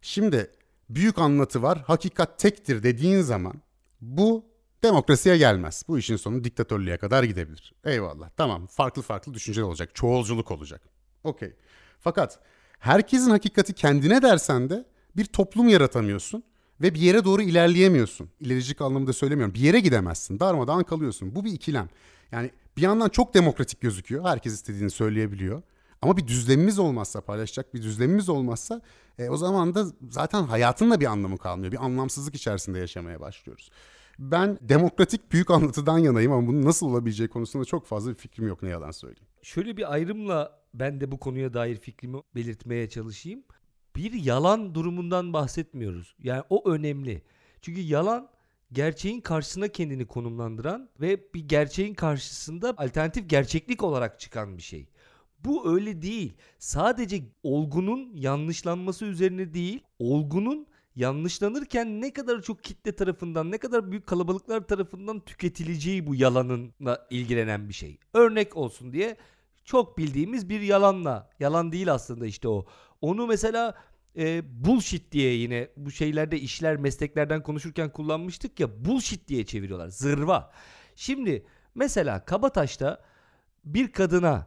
[0.00, 0.50] Şimdi
[0.90, 3.54] büyük anlatı var, hakikat tektir dediğin zaman
[4.00, 4.44] bu
[4.86, 5.84] demokrasiye gelmez.
[5.88, 7.74] Bu işin sonu diktatörlüğe kadar gidebilir.
[7.84, 10.82] Eyvallah tamam farklı farklı düşünceler olacak, çoğulculuk olacak.
[11.24, 11.52] Okey.
[12.00, 12.38] Fakat
[12.78, 14.84] herkesin hakikati kendine dersen de
[15.16, 16.42] bir toplum yaratamıyorsun
[16.80, 18.30] ve bir yere doğru ilerleyemiyorsun.
[18.40, 19.54] İlericilik anlamında söylemiyorum.
[19.54, 20.40] Bir yere gidemezsin.
[20.40, 21.34] Darmadağın kalıyorsun.
[21.34, 21.88] Bu bir ikilem.
[22.32, 24.24] Yani bir yandan çok demokratik gözüküyor.
[24.24, 25.62] Herkes istediğini söyleyebiliyor.
[26.02, 28.80] Ama bir düzlemimiz olmazsa, paylaşacak bir düzlemimiz olmazsa
[29.18, 31.72] e, o zaman da zaten hayatın da bir anlamı kalmıyor.
[31.72, 33.70] Bir anlamsızlık içerisinde yaşamaya başlıyoruz.
[34.18, 38.62] Ben demokratik büyük anlatıdan yanayım ama bunun nasıl olabileceği konusunda çok fazla bir fikrim yok
[38.62, 39.28] ne yalan söyleyeyim.
[39.42, 43.44] Şöyle bir ayrımla ben de bu konuya dair fikrimi belirtmeye çalışayım.
[43.96, 46.16] Bir yalan durumundan bahsetmiyoruz.
[46.22, 47.22] Yani o önemli.
[47.62, 48.28] Çünkü yalan
[48.72, 54.88] gerçeğin karşısına kendini konumlandıran ve bir gerçeğin karşısında alternatif gerçeklik olarak çıkan bir şey.
[55.44, 56.36] Bu öyle değil.
[56.58, 60.66] Sadece olgunun yanlışlanması üzerine değil, olgunun
[60.96, 67.68] yanlışlanırken ne kadar çok kitle tarafından, ne kadar büyük kalabalıklar tarafından tüketileceği bu yalanınla ilgilenen
[67.68, 67.98] bir şey.
[68.14, 69.16] Örnek olsun diye
[69.64, 72.66] çok bildiğimiz bir yalanla, yalan değil aslında işte o.
[73.00, 73.74] Onu mesela
[74.16, 79.88] e, bullshit diye yine bu şeylerde işler mesleklerden konuşurken kullanmıştık ya bullshit diye çeviriyorlar.
[79.88, 80.52] Zırva.
[80.96, 83.04] Şimdi mesela Kabataş'ta
[83.64, 84.46] bir kadına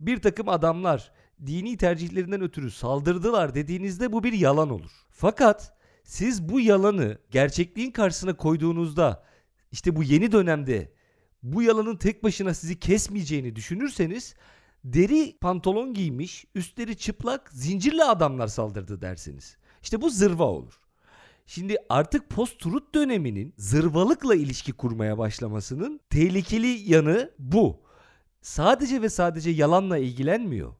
[0.00, 1.12] bir takım adamlar
[1.46, 4.90] dini tercihlerinden ötürü saldırdılar dediğinizde bu bir yalan olur.
[5.10, 5.73] Fakat
[6.04, 9.24] siz bu yalanı gerçekliğin karşısına koyduğunuzda
[9.72, 10.92] işte bu yeni dönemde
[11.42, 14.34] bu yalanın tek başına sizi kesmeyeceğini düşünürseniz
[14.84, 19.56] deri pantolon giymiş, üstleri çıplak, zincirli adamlar saldırdı dersiniz.
[19.82, 20.80] İşte bu zırva olur.
[21.46, 27.80] Şimdi artık post-truth döneminin zırvalıkla ilişki kurmaya başlamasının tehlikeli yanı bu.
[28.42, 30.74] Sadece ve sadece yalanla ilgilenmiyor.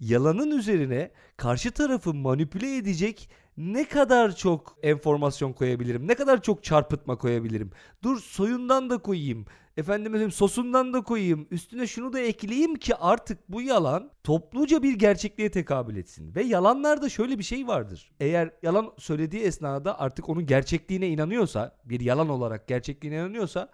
[0.00, 3.30] Yalanın üzerine karşı tarafı manipüle edecek
[3.60, 6.08] ne kadar çok enformasyon koyabilirim?
[6.08, 7.70] Ne kadar çok çarpıtma koyabilirim?
[8.02, 9.46] Dur soyundan da koyayım.
[9.76, 11.46] Efendim sosundan da koyayım.
[11.50, 16.34] Üstüne şunu da ekleyeyim ki artık bu yalan topluca bir gerçekliğe tekabül etsin.
[16.34, 18.12] Ve yalanlarda şöyle bir şey vardır.
[18.20, 23.68] Eğer yalan söylediği esnada artık onun gerçekliğine inanıyorsa, bir yalan olarak gerçekliğine inanıyorsa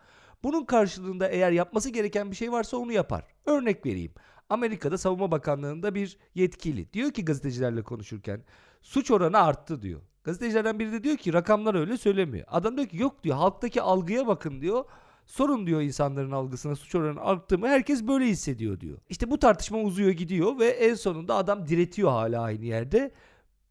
[0.44, 3.24] bunun karşılığında eğer yapması gereken bir şey varsa onu yapar.
[3.46, 4.12] Örnek vereyim.
[4.50, 8.40] Amerika'da Savunma Bakanlığı'nda bir yetkili diyor ki gazetecilerle konuşurken
[8.86, 10.00] suç oranı arttı diyor.
[10.24, 12.46] Gazetecilerden biri de diyor ki rakamlar öyle söylemiyor.
[12.48, 14.84] Adam diyor ki yok diyor halktaki algıya bakın diyor.
[15.26, 18.98] Sorun diyor insanların algısına suç oranı arttı mı herkes böyle hissediyor diyor.
[19.08, 23.12] İşte bu tartışma uzuyor gidiyor ve en sonunda adam diretiyor hala aynı yerde.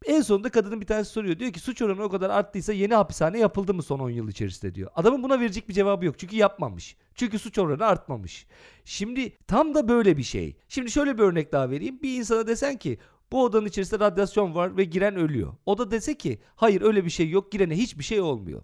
[0.06, 1.38] En sonunda kadının bir tanesi soruyor.
[1.38, 4.74] Diyor ki suç oranı o kadar arttıysa yeni hapishane yapıldı mı son 10 yıl içerisinde
[4.74, 4.90] diyor.
[4.94, 6.18] Adamın buna verecek bir cevabı yok.
[6.18, 6.96] Çünkü yapmamış.
[7.14, 8.46] Çünkü suç oranı artmamış.
[8.84, 10.56] Şimdi tam da böyle bir şey.
[10.68, 12.02] Şimdi şöyle bir örnek daha vereyim.
[12.02, 12.98] Bir insana desen ki
[13.32, 15.52] bu odanın içerisinde radyasyon var ve giren ölüyor.
[15.66, 18.62] O da dese ki hayır öyle bir şey yok girene hiçbir şey olmuyor.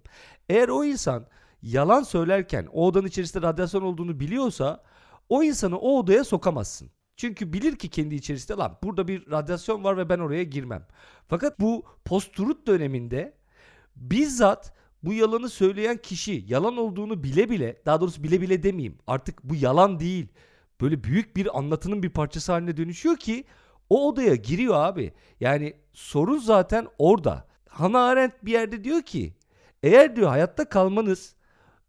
[0.48, 1.26] Eğer o insan
[1.62, 4.82] yalan söylerken o odanın içerisinde radyasyon olduğunu biliyorsa
[5.28, 6.90] o insanı o odaya sokamazsın.
[7.16, 10.86] Çünkü bilir ki kendi içerisinde lan burada bir radyasyon var ve ben oraya girmem.
[11.28, 13.34] Fakat bu post-truth döneminde
[13.96, 19.44] bizzat bu yalanı söyleyen kişi yalan olduğunu bile bile daha doğrusu bile bile demeyeyim artık
[19.44, 20.28] bu yalan değil.
[20.80, 23.44] Böyle büyük bir anlatının bir parçası haline dönüşüyor ki
[23.92, 25.12] o odaya giriyor abi.
[25.40, 27.46] Yani sorun zaten orada.
[27.68, 29.34] Hannah Arendt bir yerde diyor ki
[29.82, 31.34] eğer diyor hayatta kalmanız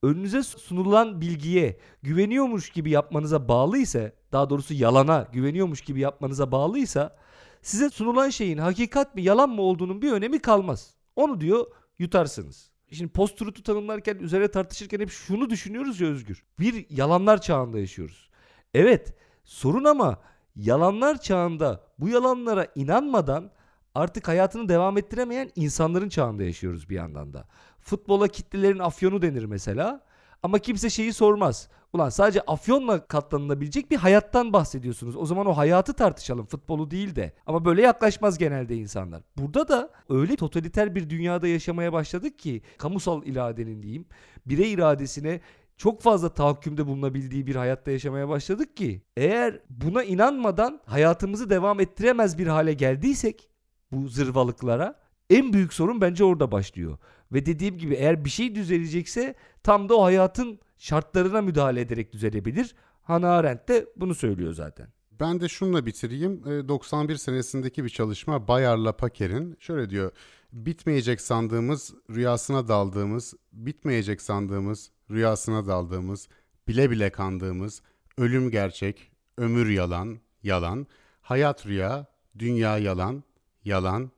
[0.04, 7.16] önünüze sunulan bilgiye güveniyormuş gibi yapmanıza bağlı ise daha doğrusu yalana güveniyormuş gibi yapmanıza bağlıysa
[7.62, 10.94] size sunulan şeyin hakikat mi yalan mı olduğunun bir önemi kalmaz.
[11.16, 11.68] Onu diyor
[12.00, 12.72] yutarsınız.
[12.92, 16.44] Şimdi post tanımlarken üzerine tartışırken hep şunu düşünüyoruz ya Özgür.
[16.60, 18.30] Bir yalanlar çağında yaşıyoruz.
[18.74, 20.18] Evet sorun ama
[20.56, 23.52] yalanlar çağında bu yalanlara inanmadan
[23.96, 27.48] artık hayatını devam ettiremeyen insanların çağında yaşıyoruz bir yandan da.
[27.80, 30.02] Futbola kitlelerin afyonu denir mesela.
[30.44, 31.70] Ama kimse şeyi sormaz.
[31.94, 35.16] Ulan sadece afyonla katlanılabilecek bir hayattan bahsediyorsunuz.
[35.16, 37.34] O zaman o hayatı tartışalım futbolu değil de.
[37.46, 39.24] Ama böyle yaklaşmaz genelde insanlar.
[39.38, 44.06] Burada da öyle totaliter bir dünyada yaşamaya başladık ki kamusal iradenin diyeyim
[44.46, 45.42] birey iradesine
[45.84, 52.38] çok fazla tahakkümde bulunabildiği bir hayatta yaşamaya başladık ki eğer buna inanmadan hayatımızı devam ettiremez
[52.38, 53.50] bir hale geldiysek
[53.92, 56.98] bu zırvalıklara en büyük sorun bence orada başlıyor.
[57.32, 62.76] Ve dediğim gibi eğer bir şey düzelecekse tam da o hayatın şartlarına müdahale ederek düzelebilir.
[63.02, 64.88] Hannah Arendt de bunu söylüyor zaten.
[65.20, 66.48] Ben de şununla bitireyim.
[66.48, 70.12] E, 91 senesindeki bir çalışma Bayar'la Paker'in şöyle diyor.
[70.54, 76.30] Bitmeyecek sandığımız, rüyasına daldığımız, bitmeyecek sandığımız, rüyasına daldığımız,
[76.68, 77.82] bile bile kandığımız,
[78.18, 80.88] ölüm gerçek, ömür yalan, yalan,
[81.22, 82.06] hayat rüya,
[82.40, 83.24] dünya yalan,
[83.64, 84.12] yalan,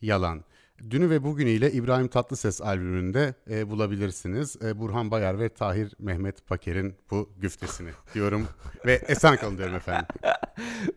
[0.00, 0.44] yalan.
[0.90, 4.56] Dünü ve bugünüyle İbrahim Tatlıses albümünde e, bulabilirsiniz.
[4.64, 8.46] E, Burhan Bayar ve Tahir Mehmet Paker'in bu güftesini diyorum
[8.86, 10.06] ve esen kalın diyorum efendim.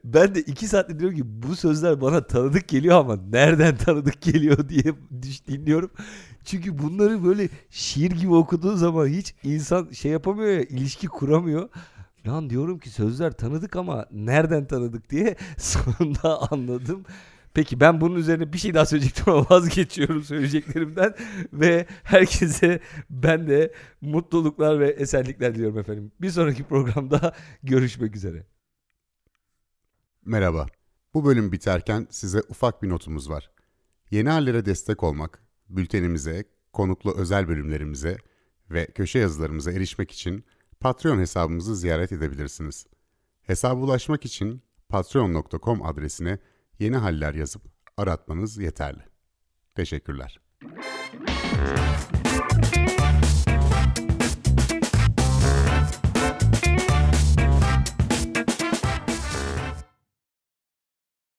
[0.04, 4.70] Ben de iki saattir diyorum ki bu sözler bana tanıdık geliyor ama nereden tanıdık geliyor
[4.70, 4.84] diye
[5.48, 5.92] dinliyorum.
[6.46, 11.70] Çünkü bunları böyle şiir gibi okuduğun zaman hiç insan şey yapamıyor ya ilişki kuramıyor.
[12.28, 17.06] Lan diyorum ki sözler tanıdık ama nereden tanıdık diye sonunda anladım.
[17.54, 21.14] Peki ben bunun üzerine bir şey daha söyleyecektim ama vazgeçiyorum söyleyeceklerimden
[21.54, 22.80] ve herkese
[23.10, 26.12] ben de mutluluklar ve esenlikler diliyorum efendim.
[26.22, 28.46] Bir sonraki programda görüşmek üzere.
[30.26, 30.68] Merhaba.
[31.14, 33.52] Bu bölüm biterken size ufak bir notumuz var.
[34.12, 36.44] Yeni hallere destek olmak, bültenimize,
[36.74, 38.18] konuklu özel bölümlerimize
[38.72, 40.46] ve köşe yazılarımıza erişmek için
[40.80, 42.86] Patreon hesabımızı ziyaret edebilirsiniz.
[43.42, 46.40] Hesaba ulaşmak için patreon.com adresine
[46.80, 47.62] yeni haller yazıp
[47.98, 49.04] aratmanız yeterli.
[49.76, 50.40] Teşekkürler.